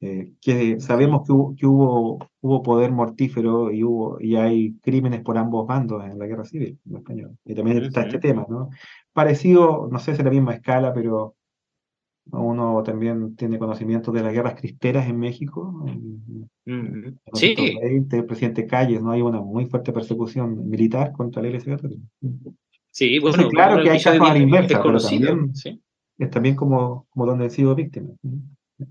Eh, 0.00 0.32
que 0.40 0.80
sabemos 0.80 1.26
que, 1.26 1.32
hubo, 1.32 1.54
que 1.56 1.66
hubo, 1.66 2.18
hubo, 2.42 2.62
poder 2.62 2.90
mortífero 2.90 3.70
y, 3.70 3.84
hubo, 3.84 4.20
y 4.20 4.36
hay 4.36 4.74
crímenes 4.82 5.22
por 5.22 5.38
ambos 5.38 5.66
bandos 5.66 6.04
en 6.04 6.18
la 6.18 6.26
guerra 6.26 6.44
civil 6.44 6.78
en 6.84 6.96
español. 6.96 7.38
Y 7.44 7.54
también 7.54 7.82
está 7.82 8.02
este 8.02 8.18
tema, 8.18 8.44
¿no? 8.48 8.68
Parecido, 9.14 9.88
no 9.90 9.98
sé 9.98 10.12
si 10.12 10.18
es 10.18 10.24
la 10.24 10.30
misma 10.30 10.54
escala, 10.54 10.92
pero 10.92 11.36
uno 12.32 12.82
también 12.82 13.36
tiene 13.36 13.58
conocimiento 13.58 14.12
de 14.12 14.22
las 14.22 14.32
guerras 14.32 14.56
cristeras 14.56 15.08
en 15.08 15.18
México. 15.18 15.84
En, 16.66 17.18
sí. 17.34 17.54
el 17.56 18.26
presidente 18.26 18.66
Calles, 18.66 19.02
¿no? 19.02 19.12
Hay 19.12 19.22
una 19.22 19.40
muy 19.40 19.66
fuerte 19.66 19.92
persecución 19.92 20.68
militar 20.68 21.12
contra 21.12 21.40
la 21.40 21.48
Iglesia 21.48 21.76
Católica. 21.76 22.02
Sí, 22.94 23.18
bueno. 23.18 23.48
claro 23.48 23.82
que 23.82 23.90
hay 23.90 24.00
casos 24.00 24.20
a 24.20 24.32
la 24.32 24.38
inversa, 24.38 24.80
pero 24.80 24.98
también 25.00 25.52
es 26.16 26.30
también 26.30 26.54
como, 26.54 27.06
como 27.10 27.26
donde 27.26 27.44
han 27.44 27.50
sido 27.50 27.74
víctimas. 27.74 28.16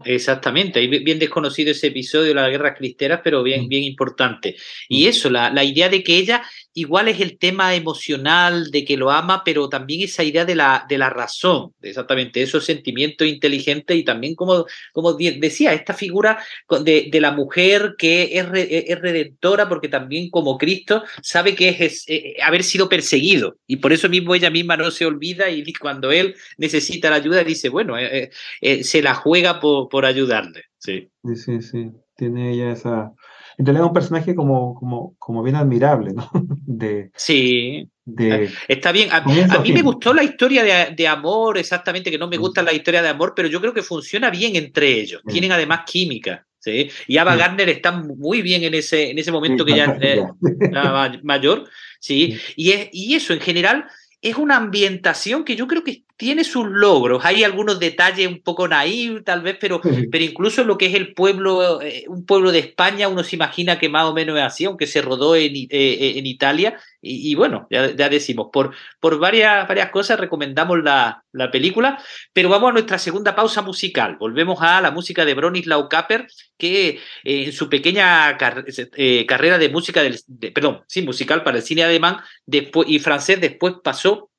Exactamente, 0.06 0.79
hay 0.79 0.88
bien 0.88 1.19
desconocido 1.19 1.71
ese 1.71 1.88
episodio 1.88 2.29
de 2.29 2.34
las 2.36 2.49
guerras 2.49 2.77
cristeras, 2.77 3.21
pero 3.23 3.43
bien, 3.43 3.67
bien 3.67 3.84
importante. 3.84 4.56
Y 4.88 5.08
eso, 5.08 5.29
la, 5.29 5.49
la 5.49 5.63
idea 5.63 5.89
de 5.89 6.03
que 6.03 6.17
ella 6.17 6.43
igual 6.73 7.08
es 7.08 7.19
el 7.19 7.38
tema 7.38 7.75
emocional 7.75 8.71
de 8.71 8.84
que 8.84 8.97
lo 8.97 9.12
ama, 9.12 9.43
pero 9.43 9.69
también 9.69 10.01
esa 10.01 10.23
idea 10.23 10.45
de 10.45 10.56
la, 10.56 10.86
de 10.89 10.97
la 10.97 11.10
razón, 11.10 11.73
exactamente, 11.82 12.41
esos 12.41 12.65
sentimientos 12.65 13.27
inteligentes 13.27 13.95
y 13.95 14.03
también, 14.03 14.36
como, 14.36 14.65
como 14.91 15.13
decía, 15.13 15.73
esta 15.73 15.93
figura 15.93 16.43
de, 16.84 17.10
de 17.12 17.21
la 17.21 17.32
mujer 17.32 17.95
que 17.97 18.38
es, 18.38 18.45
es, 18.53 18.99
redentora 18.99 19.69
porque 19.69 19.88
también 19.88 20.29
como 20.29 20.58
Cristo 20.58 21.03
sabe 21.21 21.56
que 21.56 21.69
es, 21.79 22.06
eh, 22.08 22.36
haber 22.43 22.63
sido 22.63 22.89
perseguido. 22.89 23.58
Y 23.67 23.77
por 23.77 23.93
eso 23.93 24.10
mismo 24.10 24.34
ella 24.34 24.49
misma 24.49 24.77
no 24.77 24.89
se 24.91 25.06
olvida 25.06 25.49
y 25.49 25.63
cuando 25.73 26.12
él 26.12 26.36
necesita 26.58 27.10
la 27.10 27.17
ayuda 27.17 27.43
dice, 27.43 27.69
bueno, 27.69 27.97
eh, 27.99 28.32
eh, 28.62 28.84
se 28.84 29.01
la 29.01 29.13
juega 29.13 29.60
por, 29.60 29.83
por 29.89 30.06
ayudarle. 30.06 30.63
Sí. 30.78 31.10
sí, 31.24 31.36
sí, 31.36 31.62
sí, 31.62 31.91
tiene 32.15 32.52
ella 32.52 32.72
esa 32.72 33.13
en 33.58 33.65
realidad 33.65 33.86
es 33.86 33.89
un 33.89 33.93
personaje 33.93 34.36
como, 34.36 34.76
como, 34.76 35.15
como 35.19 35.43
bien 35.43 35.56
admirable, 35.56 36.13
¿no? 36.13 36.30
De, 36.65 37.12
sí. 37.15 37.88
De, 38.06 38.50
Está 38.67 38.91
bien. 38.91 39.10
A, 39.12 39.22
mí 39.22 39.72
me 39.72 39.82
gustó 39.82 40.13
la 40.13 40.24
historia 40.24 40.63
de, 40.63 40.96
de, 40.96 41.08
amor, 41.08 41.58
exactamente, 41.58 42.10
que 42.10 42.17
no 42.17 42.28
me 42.28 42.38
gusta 42.38 42.63
la 42.63 42.74
historia 42.74 43.02
de 43.02 43.10
amor, 43.10 43.34
pero 43.36 43.48
yo 43.48 43.62
creo 43.62 43.74
que 43.74 43.84
funciona 43.84 44.30
bien 44.30 44.56
entre 44.56 44.91
ellos. 45.00 45.22
Tienen 45.28 45.52
además 45.52 45.82
química. 45.86 46.46
¿sí? 46.60 46.89
Y 47.08 47.17
Ava 47.17 47.36
Gardner 47.36 47.69
está 47.69 47.91
muy 47.91 48.41
bien 48.41 48.63
en 48.63 48.74
ese, 48.74 49.12
en 49.12 49.19
ese 49.19 49.32
momento 49.32 49.65
que 49.65 49.76
ya 49.76 49.98
es 50.02 50.19
mayor. 51.24 51.69
¿sí? 52.00 52.38
Y, 52.56 52.72
es, 52.72 52.89
y 52.91 53.15
eso, 53.15 53.34
en 53.34 53.39
general, 53.39 53.86
es 54.22 54.36
una 54.38 54.58
ambientación 54.58 55.43
que 55.43 55.56
yo 55.56 55.67
creo 55.67 55.84
que 55.84 56.04
tiene 56.15 56.43
sus 56.43 56.67
logros. 56.67 57.26
Hay 57.26 57.43
algunos 57.43 57.80
detalles 57.80 58.28
un 58.28 58.41
poco 58.41 58.67
naivos, 58.67 59.23
tal 59.23 59.41
vez, 59.41 59.58
pero, 59.60 59.82
pero 59.82 60.23
incluso 60.23 60.63
lo 60.63 60.78
que 60.78 60.86
es 60.86 60.93
el 60.93 61.13
pueblo, 61.13 61.82
eh, 61.82 62.06
un 62.08 62.26
pueblo 62.26 62.52
de 62.52 62.60
España, 62.60 63.08
uno 63.08 63.23
se 63.23 63.36
imagina 63.36 63.80
que 63.80 63.89
más 63.89 64.06
o 64.06 64.13
menos 64.13 64.38
es 64.38 64.43
así, 64.43 64.65
aunque 64.65 64.88
se 64.88 65.02
rodó 65.02 65.36
en, 65.36 65.56
eh, 65.56 65.67
eh, 65.71 66.13
en 66.17 66.26
Italia. 66.26 66.78
Y, 67.02 67.36
bueno, 67.36 67.67
ya, 67.69 67.89
decimos, 68.08 68.47
por, 68.54 68.73
por 69.02 69.19
varias, 69.19 69.67
varias 69.67 69.89
cosas 69.89 70.17
recomendamos 70.17 70.82
la, 70.82 71.26
la, 71.34 71.52
película, 71.52 72.02
pero 72.32 72.47
vamos 72.47 72.69
a 72.69 72.73
nuestra 72.73 72.97
segunda 72.97 73.36
pausa 73.36 73.62
musical. 73.62 74.15
Volvemos 74.17 74.62
a 74.62 74.80
la 74.80 74.91
música 74.91 75.26
de 75.26 75.34
Bronislaw 75.34 75.89
Kapper, 75.89 76.28
que 76.58 76.99
en 77.26 77.52
su 77.52 77.67
pequeña 77.67 78.38
carrera 78.38 79.58
de 79.58 79.67
música, 79.67 80.02
del, 80.02 80.17
perdón, 80.54 80.84
sí, 80.88 81.02
musical 81.02 81.43
para 81.43 81.58
el 81.58 81.63
cine 81.63 81.84
alemán 81.84 82.19
después, 82.45 82.88
y 82.89 82.99
francés, 82.99 83.41
después 83.41 83.76
pasó 83.84 84.30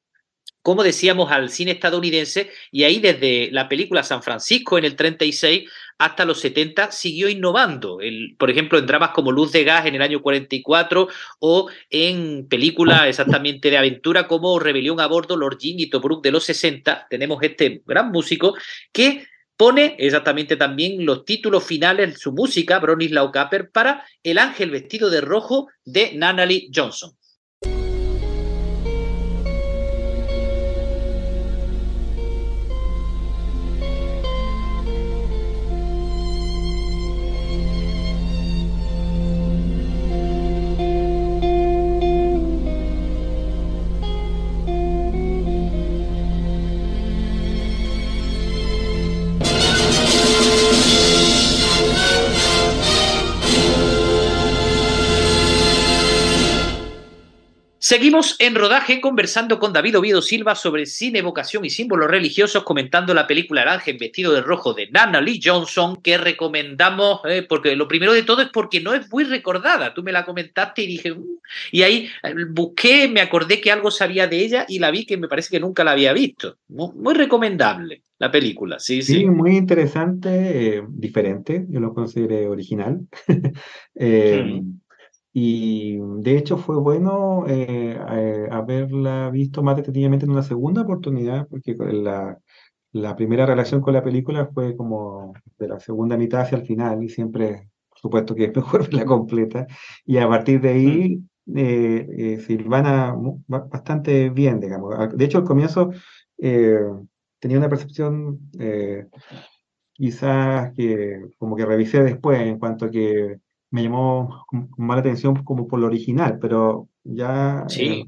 como 0.65 0.83
decíamos, 0.83 1.31
al 1.31 1.51
cine 1.51 1.73
estadounidense 1.73 2.51
y 2.73 2.85
ahí 2.85 2.99
desde 2.99 3.51
la 3.53 3.69
película 3.69 4.03
San 4.03 4.23
Francisco 4.23 4.79
en 4.79 4.87
el 4.87 4.97
36 4.97 5.69
hasta 5.99 6.25
los 6.25 6.41
70 6.41 6.91
siguió 6.91 7.29
innovando, 7.29 8.01
el, 8.01 8.35
por 8.39 8.51
ejemplo, 8.51 8.79
en 8.79 8.87
dramas 8.87 9.11
como 9.11 9.31
Luz 9.31 9.53
de 9.53 9.63
Gas 9.63 9.85
en 9.85 9.95
el 9.95 10.01
año 10.01 10.23
44 10.23 11.09
o 11.41 11.69
en 11.91 12.49
películas 12.49 13.09
exactamente 13.09 13.69
de 13.69 13.77
aventura 13.77 14.27
como 14.27 14.59
Rebelión 14.59 15.01
a 15.01 15.07
bordo, 15.07 15.37
Lord 15.37 15.59
Jim 15.61 15.77
y 15.79 15.91
Tobruk 15.91 16.25
de 16.25 16.33
los 16.33 16.45
60, 16.45 17.09
tenemos 17.11 17.43
este 17.43 17.83
gran 17.85 18.11
músico 18.11 18.55
que 18.91 19.27
pone 19.59 19.97
exactamente 19.99 20.57
también 20.57 21.05
los 21.05 21.27
títulos 21.27 21.63
finales, 21.63 22.19
su 22.19 22.33
música, 22.33 22.79
Bronislaw 22.79 23.31
Kapper, 23.31 23.71
para 23.71 24.03
El 24.23 24.39
ángel 24.39 24.71
vestido 24.71 25.11
de 25.11 25.21
rojo 25.21 25.69
de 25.85 26.13
Natalie 26.15 26.71
Johnson. 26.75 27.15
Seguimos 57.87 58.37
en 58.39 58.55
rodaje 58.55 58.99
conversando 58.99 59.59
con 59.59 59.75
David 59.75 59.99
Oviedo 59.99 60.23
Silva 60.23 60.55
sobre 60.55 60.87
cine, 60.87 61.21
vocación 61.21 61.67
y 61.67 61.69
símbolos 61.69 62.11
religiosos, 62.11 62.63
comentando 62.63 63.13
la 63.13 63.27
película 63.27 63.61
El 63.61 63.69
ángel 63.69 63.99
vestido 63.99 64.33
de 64.33 64.41
rojo 64.41 64.73
de 64.73 64.89
Nana 64.91 65.21
Lee 65.21 65.39
Johnson, 65.45 65.97
que 65.97 66.17
recomendamos, 66.17 67.21
eh, 67.29 67.45
porque 67.47 67.77
lo 67.77 67.87
primero 67.87 68.15
de 68.15 68.23
todo 68.23 68.41
es 68.41 68.49
porque 68.49 68.81
no 68.81 68.95
es 68.95 69.13
muy 69.13 69.25
recordada. 69.25 69.93
Tú 69.93 70.03
me 70.03 70.13
la 70.13 70.25
comentaste 70.25 70.81
y 70.81 70.87
dije, 70.87 71.13
mm", 71.13 71.25
y 71.73 71.83
ahí 71.83 72.09
eh, 72.23 72.35
busqué, 72.49 73.07
me 73.07 73.21
acordé 73.21 73.61
que 73.61 73.71
algo 73.71 73.91
sabía 73.91 74.29
de 74.29 74.39
ella 74.39 74.65
y 74.67 74.79
la 74.79 74.91
vi 74.91 75.05
que 75.05 75.19
me 75.19 75.29
parece 75.29 75.51
que 75.51 75.61
nunca 75.61 75.85
la 75.85 75.91
había 75.91 76.15
visto. 76.15 76.57
Muy, 76.69 77.13
recomendable 77.13 78.01
la 78.19 78.31
película, 78.31 78.79
sí, 78.79 79.03
sí. 79.03 79.17
Sí, 79.17 79.27
muy 79.27 79.59
interesante, 79.59 80.79
eh, 80.79 80.83
diferente, 80.89 81.67
yo 81.69 81.81
lo 81.81 81.93
consideré 81.93 82.49
original. 82.49 83.07
Mm. 83.97 84.84
Y 85.37 85.99
de 86.23 86.39
hecho 86.39 86.57
fue 86.59 86.79
bueno 86.79 87.45
eh, 87.49 87.99
eh, 88.11 88.49
haberla 88.53 89.31
visto 89.31 89.63
más 89.65 89.77
detenidamente 89.77 90.27
en 90.27 90.31
una 90.33 90.45
segunda 90.45 90.83
oportunidad, 90.83 91.49
porque 91.49 91.75
la, 91.77 92.39
la 92.93 93.17
primera 93.17 93.45
relación 93.47 93.81
con 93.81 93.95
la 93.95 94.05
película 94.05 94.47
fue 94.55 94.77
como 94.77 95.35
de 95.59 95.69
la 95.69 95.81
segunda 95.81 96.17
mitad 96.17 96.43
hacia 96.43 96.59
el 96.59 96.67
final, 96.67 97.03
y 97.03 97.09
siempre, 97.09 97.69
por 97.91 97.99
supuesto 97.99 98.35
que 98.37 98.45
es 98.45 98.57
mejor 98.57 98.83
verla 98.85 99.05
completa. 99.05 99.67
Y 100.07 100.19
a 100.19 100.29
partir 100.29 100.61
de 100.61 100.69
ahí, 100.69 101.21
eh, 101.57 102.39
Silvana 102.47 103.17
bastante 103.49 104.31
bien, 104.31 104.61
digamos. 104.61 104.95
De 105.17 105.25
hecho, 105.25 105.39
al 105.39 105.45
comienzo 105.45 105.91
tenía 106.39 107.59
una 107.59 107.69
percepción 107.69 108.39
quizás 109.93 110.73
que 110.75 111.21
como 111.39 111.57
que 111.57 111.65
revisé 111.67 112.03
después 112.03 112.41
en 112.41 112.59
cuanto 112.59 112.87
a 112.87 112.91
que 112.91 113.39
me 113.75 113.83
llamó 113.83 114.45
con, 114.47 114.71
mala 114.79 115.01
atención 115.01 115.43
como 115.43 115.67
por 115.67 115.81
lo 115.81 115.89
original, 115.89 116.39
pero 116.41 116.89
ya 117.03 117.67
eh, 117.77 118.05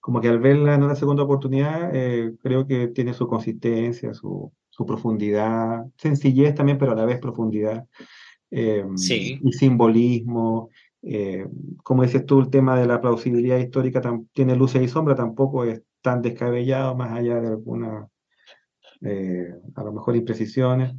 como 0.00 0.18
que 0.18 0.28
al 0.28 0.38
verla 0.38 0.74
en 0.74 0.82
una 0.82 0.94
segunda 0.94 1.24
oportunidad, 1.24 1.94
eh, 1.94 2.32
creo 2.42 2.66
que 2.66 2.88
tiene 2.88 3.12
su 3.12 3.28
consistencia, 3.28 4.14
su, 4.14 4.50
su 4.70 4.86
profundidad, 4.86 5.84
sencillez 5.98 6.54
también, 6.54 6.78
pero 6.78 6.92
a 6.92 6.94
la 6.94 7.04
vez 7.04 7.18
profundidad 7.18 7.84
em, 8.50 8.94
y 8.94 9.52
simbolismo. 9.52 10.70
Eh, 11.02 11.46
como 11.84 12.02
dices 12.02 12.24
tú, 12.24 12.40
el 12.40 12.48
tema 12.48 12.80
de 12.80 12.86
la 12.86 13.02
plausibilidad 13.02 13.58
histórica 13.58 14.00
tiene 14.32 14.56
luces 14.56 14.80
y 14.80 14.88
sombras, 14.88 15.18
tampoco 15.18 15.64
es 15.64 15.82
tan 16.00 16.22
descabellado, 16.22 16.96
más 16.96 17.12
allá 17.12 17.42
de 17.42 17.48
algunas, 17.48 18.08
eh, 19.02 19.52
a 19.74 19.82
lo 19.82 19.92
mejor, 19.92 20.16
imprecisiones. 20.16 20.94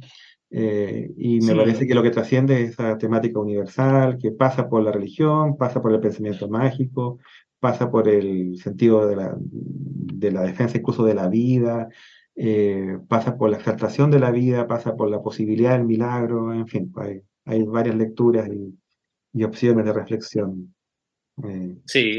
Eh, 0.54 1.10
y 1.16 1.40
me 1.40 1.54
parece 1.54 1.86
que 1.86 1.94
lo 1.94 2.02
que 2.02 2.10
trasciende 2.10 2.62
es 2.62 2.70
esa 2.72 2.98
temática 2.98 3.40
universal, 3.40 4.18
que 4.20 4.32
pasa 4.32 4.68
por 4.68 4.82
la 4.82 4.92
religión, 4.92 5.56
pasa 5.56 5.80
por 5.80 5.94
el 5.94 6.00
pensamiento 6.00 6.46
mágico, 6.46 7.18
pasa 7.58 7.90
por 7.90 8.06
el 8.06 8.58
sentido 8.58 9.06
de 9.06 9.16
la, 9.16 9.34
de 9.38 10.30
la 10.30 10.42
defensa 10.42 10.76
incluso 10.76 11.04
de 11.06 11.14
la 11.14 11.28
vida, 11.28 11.88
eh, 12.36 12.98
pasa 13.08 13.38
por 13.38 13.48
la 13.48 13.56
exaltación 13.56 14.10
de 14.10 14.20
la 14.20 14.30
vida, 14.30 14.66
pasa 14.66 14.94
por 14.94 15.10
la 15.10 15.22
posibilidad 15.22 15.72
del 15.72 15.86
milagro, 15.86 16.52
en 16.52 16.66
fin, 16.66 16.92
hay, 16.96 17.22
hay 17.46 17.62
varias 17.62 17.96
lecturas 17.96 18.46
y, 18.48 18.78
y, 19.32 19.44
opciones 19.44 19.86
de 19.86 19.92
reflexión 19.94 20.74
eh, 21.44 21.78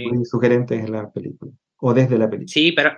muy 0.10 0.26
sugerentes 0.26 0.84
en 0.84 0.92
la 0.92 1.12
película, 1.12 1.52
o 1.82 1.94
desde 1.94 2.18
la 2.18 2.30
película. 2.30 2.52
Sí, 2.52 2.72
pero 2.72 2.92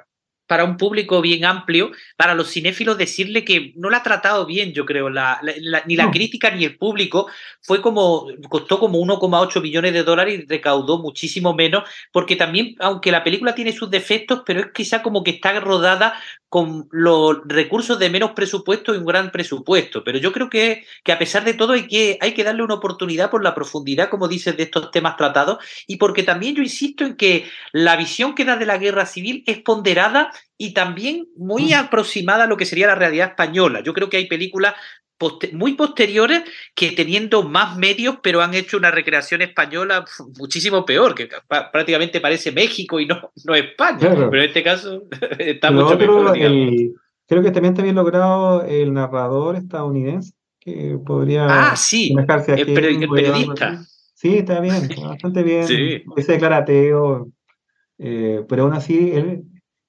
para 0.48 0.64
un 0.64 0.78
público 0.78 1.22
bien 1.22 1.46
amplio, 1.46 1.92
para 2.18 2.36
los 2.36 2.52
cinéfilos 2.52 2.98
decirle 2.98 3.44
que 3.44 3.74
no 3.76 3.90
la 3.90 3.98
ha 3.98 4.04
tratado 4.04 4.46
bien, 4.46 4.74
yo 4.74 4.86
creo, 4.86 5.10
la, 5.10 5.42
ni 5.86 5.96
la 5.96 6.12
crítica 6.12 6.52
ni 6.52 6.66
el 6.66 6.78
público, 6.78 7.28
fue 7.62 7.82
como, 7.82 8.28
costó 8.50 8.80
como 8.80 9.00
1,8 9.00 9.62
millones 9.62 9.94
de 9.94 10.04
dólares 10.04 10.40
y 10.40 10.46
recaudó 10.46 11.00
muchísimo 11.00 11.54
menos, 11.54 11.84
porque 12.12 12.36
también, 12.36 12.76
aunque 12.80 13.12
la 13.12 13.24
película 13.24 13.56
tiene 13.56 13.74
sus 13.74 13.90
defectos, 13.90 14.44
pero 14.46 14.60
es 14.60 14.68
quizá 14.74 15.02
como 15.02 15.24
que 15.24 15.32
está 15.32 15.60
rodada 15.60 16.14
con 16.56 16.88
los 16.92 17.40
recursos 17.46 18.00
de 18.00 18.10
menos 18.10 18.32
presupuesto 18.32 18.94
y 18.94 18.98
un 18.98 19.06
gran 19.06 19.30
presupuesto. 19.30 20.06
Pero 20.06 20.20
yo 20.20 20.32
creo 20.32 20.50
que, 20.50 20.86
que 21.04 21.12
a 21.12 21.20
pesar 21.20 21.44
de 21.44 21.54
todo 21.54 21.74
hay 21.74 21.86
que, 21.86 22.18
hay 22.22 22.34
que 22.34 22.46
darle 22.46 22.64
una 22.64 22.76
oportunidad 22.76 23.30
por 23.30 23.44
la 23.44 23.54
profundidad, 23.54 24.10
como 24.10 24.30
dices, 24.30 24.56
de 24.56 24.64
estos 24.64 24.90
temas 24.92 25.18
tratados, 25.18 25.58
y 25.86 25.98
porque 25.98 26.24
también 26.24 26.56
yo 26.56 26.64
insisto 26.64 27.04
en 27.04 27.18
que 27.18 27.46
la 27.74 27.98
visión 27.98 28.36
que 28.36 28.46
da 28.46 28.56
de 28.56 28.66
la 28.66 28.78
guerra 28.78 29.06
civil 29.06 29.44
es 29.48 29.58
ponderada 29.58 30.32
y 30.58 30.74
también 30.74 31.28
muy 31.36 31.74
mm. 31.74 31.76
aproximada 31.76 32.46
a 32.46 32.48
lo 32.48 32.58
que 32.58 32.66
sería 32.66 32.88
la 32.88 32.96
realidad 32.96 33.30
española. 33.30 33.82
Yo 33.84 33.94
creo 33.94 34.10
que 34.10 34.18
hay 34.18 34.28
películas 34.28 34.76
muy 35.54 35.74
posteriores 35.74 36.44
que 36.76 36.92
teniendo 36.92 37.44
más 37.44 37.78
medios, 37.78 38.18
pero 38.22 38.42
han 38.42 38.54
hecho 38.54 38.78
una 38.78 38.92
recreación 38.92 39.42
española 39.42 40.06
muchísimo 40.38 40.86
peor, 40.86 41.16
que 41.16 41.30
prácticamente 41.48 42.20
parece 42.20 42.52
México 42.52 43.00
y 43.00 43.06
no, 43.06 43.32
no 43.46 43.56
España. 43.56 44.00
Pero 44.00 44.36
en 44.36 44.48
este 44.48 44.64
caso 44.64 45.04
está 45.40 45.72
mucho 45.72 45.98
mejor. 45.98 46.38
creo 46.38 47.42
que 47.42 47.52
también 47.52 47.74
está 47.74 47.84
bien 47.84 47.96
logrado 47.96 48.64
el 48.66 48.94
narrador 48.94 49.56
estadounidense, 49.56 50.34
que 50.60 50.98
podría... 51.06 51.46
Ah, 51.48 51.76
sí, 51.76 52.14
el, 52.18 52.26
periodista. 52.26 53.84
Sí, 54.14 54.38
está 54.40 54.60
bien, 54.60 54.90
bastante 55.02 55.44
bien. 55.44 55.68
Sí. 55.68 56.04
Se 56.18 56.32
declara 56.34 56.58
ateo, 56.58 57.30
eh, 58.00 58.44
pero 58.50 58.64
aún 58.64 58.74
así 58.74 59.12
él 59.14 59.44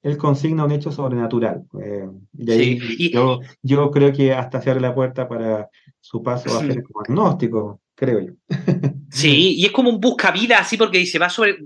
él 0.06 0.16
consigna 0.16 0.64
un 0.64 0.70
hecho 0.70 0.92
sobrenatural. 0.92 1.64
Eh, 1.82 2.08
y 2.38 3.10
yo, 3.10 3.40
yo 3.60 3.90
creo 3.90 4.12
que 4.12 4.32
hasta 4.32 4.62
se 4.62 4.70
abre 4.70 4.80
la 4.80 4.94
puerta 4.94 5.28
para 5.28 5.68
su 6.00 6.22
paso 6.22 6.56
a 6.56 6.60
ser 6.60 6.84
como 6.84 7.00
agnóstico, 7.00 7.80
creo 7.94 8.20
yo. 8.20 8.32
Sí, 9.08 9.54
y 9.56 9.64
es 9.64 9.72
como 9.72 9.88
un 9.88 10.00
busca 10.00 10.30
vida 10.30 10.58
así 10.58 10.76
porque 10.76 10.98
dice, 10.98 11.18
va, 11.18 11.30
sobre, 11.30 11.56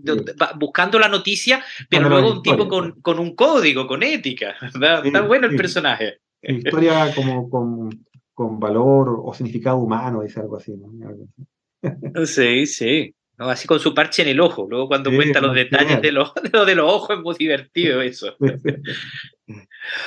buscando 0.57 0.99
la 1.01 1.09
noticia, 1.09 1.65
pero 1.89 2.09
luego 2.09 2.33
un 2.33 2.43
tipo 2.43 2.69
con, 2.69 3.01
con, 3.01 3.19
un 3.19 3.35
código, 3.35 3.89
con 3.89 4.05
ética. 4.05 4.55
Está 5.05 5.23
bueno 5.23 5.49
el 5.49 5.57
personaje. 5.57 6.19
Historia 6.41 7.13
como 7.15 7.51
con, 7.51 8.05
con, 8.35 8.61
valor 8.61 9.21
o 9.25 9.35
significado 9.35 9.79
humano, 9.79 10.23
dice 10.23 10.39
algo 10.39 10.59
así. 10.59 10.77
¿no? 10.77 12.27
Sí, 12.27 12.67
sí. 12.67 13.15
Así 13.49 13.67
con 13.67 13.81
su 13.81 13.95
parche 13.95 14.21
en 14.23 14.29
el 14.29 14.41
ojo. 14.41 14.67
Luego 14.69 14.89
cuando 14.89 15.11
cuenta 15.11 15.41
los 15.41 15.55
detalles 15.55 16.03
de 16.03 16.13
los, 16.13 16.33
de 16.67 16.75
los 16.75 16.93
ojos 16.93 17.17
es 17.17 17.23
muy 17.23 17.35
divertido 17.39 18.03
eso. 18.03 18.37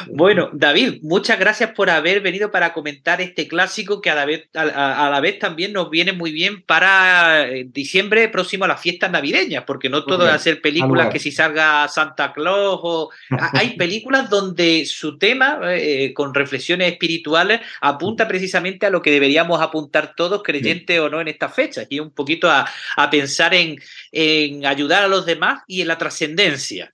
Bueno, 0.08 0.50
David, 0.54 1.00
muchas 1.02 1.40
gracias 1.40 1.72
por 1.72 1.90
haber 1.90 2.22
venido 2.22 2.52
para 2.52 2.74
comentar 2.74 3.22
este 3.22 3.48
clásico 3.48 4.02
que 4.02 4.10
a 4.10 4.16
la 4.16 4.26
vez, 4.26 4.48
a, 4.54 5.10
la 5.10 5.20
vez 5.20 5.40
también 5.40 5.74
nos 5.74 5.90
viene 5.90 6.14
muy 6.14 6.32
bien 6.32 6.62
para 6.62 7.50
eh, 7.50 7.66
diciembre 7.68 8.30
próximo 8.30 8.66
a 8.66 8.68
las 8.68 8.82
fiestas 8.82 9.12
navideñas, 9.12 9.64
porque 9.66 9.90
no 9.90 10.04
todo 10.06 10.28
es 10.28 10.34
hacer 10.34 10.62
películas 10.62 11.10
que 11.12 11.20
si 11.20 11.32
salga 11.32 11.88
Santa 11.88 12.34
Claus 12.34 12.80
o... 12.84 13.10
Hay 13.54 13.70
películas 13.78 14.30
donde 14.30 14.86
su 14.86 15.18
tema, 15.18 15.60
eh, 15.72 16.14
con 16.14 16.34
reflexiones 16.34 16.92
espirituales, 16.92 17.62
apunta 17.82 18.28
precisamente 18.28 18.86
a 18.86 18.90
lo 18.90 19.02
que 19.02 19.12
deberíamos 19.12 19.62
apuntar 19.62 20.14
todos, 20.16 20.44
creyentes 20.44 21.00
o 21.00 21.10
no, 21.10 21.20
en 21.20 21.28
esta 21.28 21.50
fecha, 21.50 21.84
y 21.90 22.00
un 22.00 22.12
poquito 22.12 22.50
a, 22.50 22.70
pensar 23.12 23.54
en, 23.54 23.80
en 24.12 24.66
ayudar 24.66 25.04
a 25.04 25.08
los 25.08 25.26
demás 25.26 25.62
y 25.68 25.82
en 25.82 25.88
la 25.88 25.98
trascendencia 25.98 26.94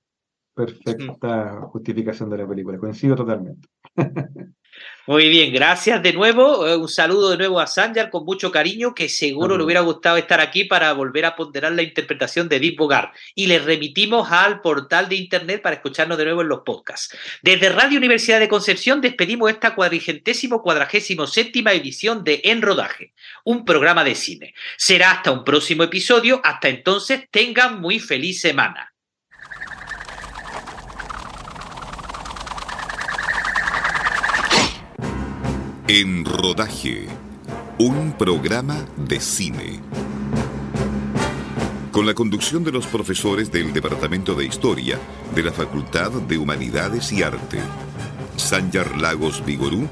perfecta 0.60 1.62
justificación 1.72 2.30
de 2.30 2.38
la 2.38 2.48
película. 2.48 2.78
Coincido 2.78 3.16
totalmente. 3.16 3.70
Muy 5.08 5.28
bien, 5.30 5.52
gracias 5.54 6.04
de 6.04 6.14
nuevo. 6.14 6.68
Eh, 6.68 6.76
un 6.76 6.88
saludo 6.88 7.32
de 7.32 7.38
nuevo 7.38 7.60
a 7.60 7.66
Sanjar 7.66 8.10
con 8.10 8.26
mucho 8.26 8.52
cariño, 8.52 8.94
que 8.94 9.10
seguro 9.10 9.58
le 9.58 9.64
hubiera 9.64 9.82
gustado 9.82 10.18
estar 10.18 10.40
aquí 10.40 10.66
para 10.66 10.94
volver 10.94 11.26
a 11.26 11.36
ponderar 11.36 11.72
la 11.72 11.82
interpretación 11.82 12.48
de 12.48 12.60
Deep 12.60 12.78
Bogart. 12.78 13.14
Y 13.34 13.48
les 13.48 13.64
remitimos 13.64 14.32
al 14.32 14.62
portal 14.62 15.10
de 15.10 15.16
internet 15.16 15.62
para 15.62 15.78
escucharnos 15.78 16.18
de 16.18 16.26
nuevo 16.26 16.42
en 16.42 16.50
los 16.50 16.62
podcasts. 16.66 17.18
Desde 17.42 17.70
Radio 17.70 17.98
Universidad 17.98 18.40
de 18.40 18.50
Concepción 18.50 19.02
despedimos 19.02 19.50
esta 19.50 19.76
cuadrigentésimo 19.76 20.62
cuadragésimo 20.62 21.26
séptima 21.26 21.74
edición 21.74 22.24
de 22.24 22.42
En 22.44 22.62
Rodaje, 22.62 23.14
un 23.46 23.66
programa 23.66 24.04
de 24.04 24.16
cine. 24.16 24.54
Será 24.78 25.12
hasta 25.12 25.32
un 25.32 25.44
próximo 25.44 25.84
episodio. 25.84 26.42
Hasta 26.44 26.70
entonces, 26.70 27.24
tengan 27.32 27.82
muy 27.82 28.00
feliz 28.00 28.42
semana. 28.42 28.94
En 35.92 36.24
Rodaje, 36.24 37.08
un 37.80 38.14
programa 38.16 38.86
de 38.96 39.20
cine. 39.20 39.80
Con 41.92 42.06
la 42.06 42.14
conducción 42.14 42.64
de 42.64 42.72
los 42.72 42.86
profesores 42.86 43.52
del 43.52 43.74
Departamento 43.74 44.36
de 44.36 44.46
Historia 44.46 45.00
de 45.34 45.42
la 45.42 45.52
Facultad 45.52 46.12
de 46.12 46.38
Humanidades 46.38 47.12
y 47.12 47.24
Arte, 47.24 47.58
Sanjar 48.38 49.02
Lagos 49.02 49.44
Vigorú 49.44 49.88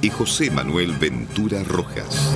y 0.00 0.08
José 0.08 0.50
Manuel 0.50 0.92
Ventura 0.92 1.62
Rojas. 1.64 2.34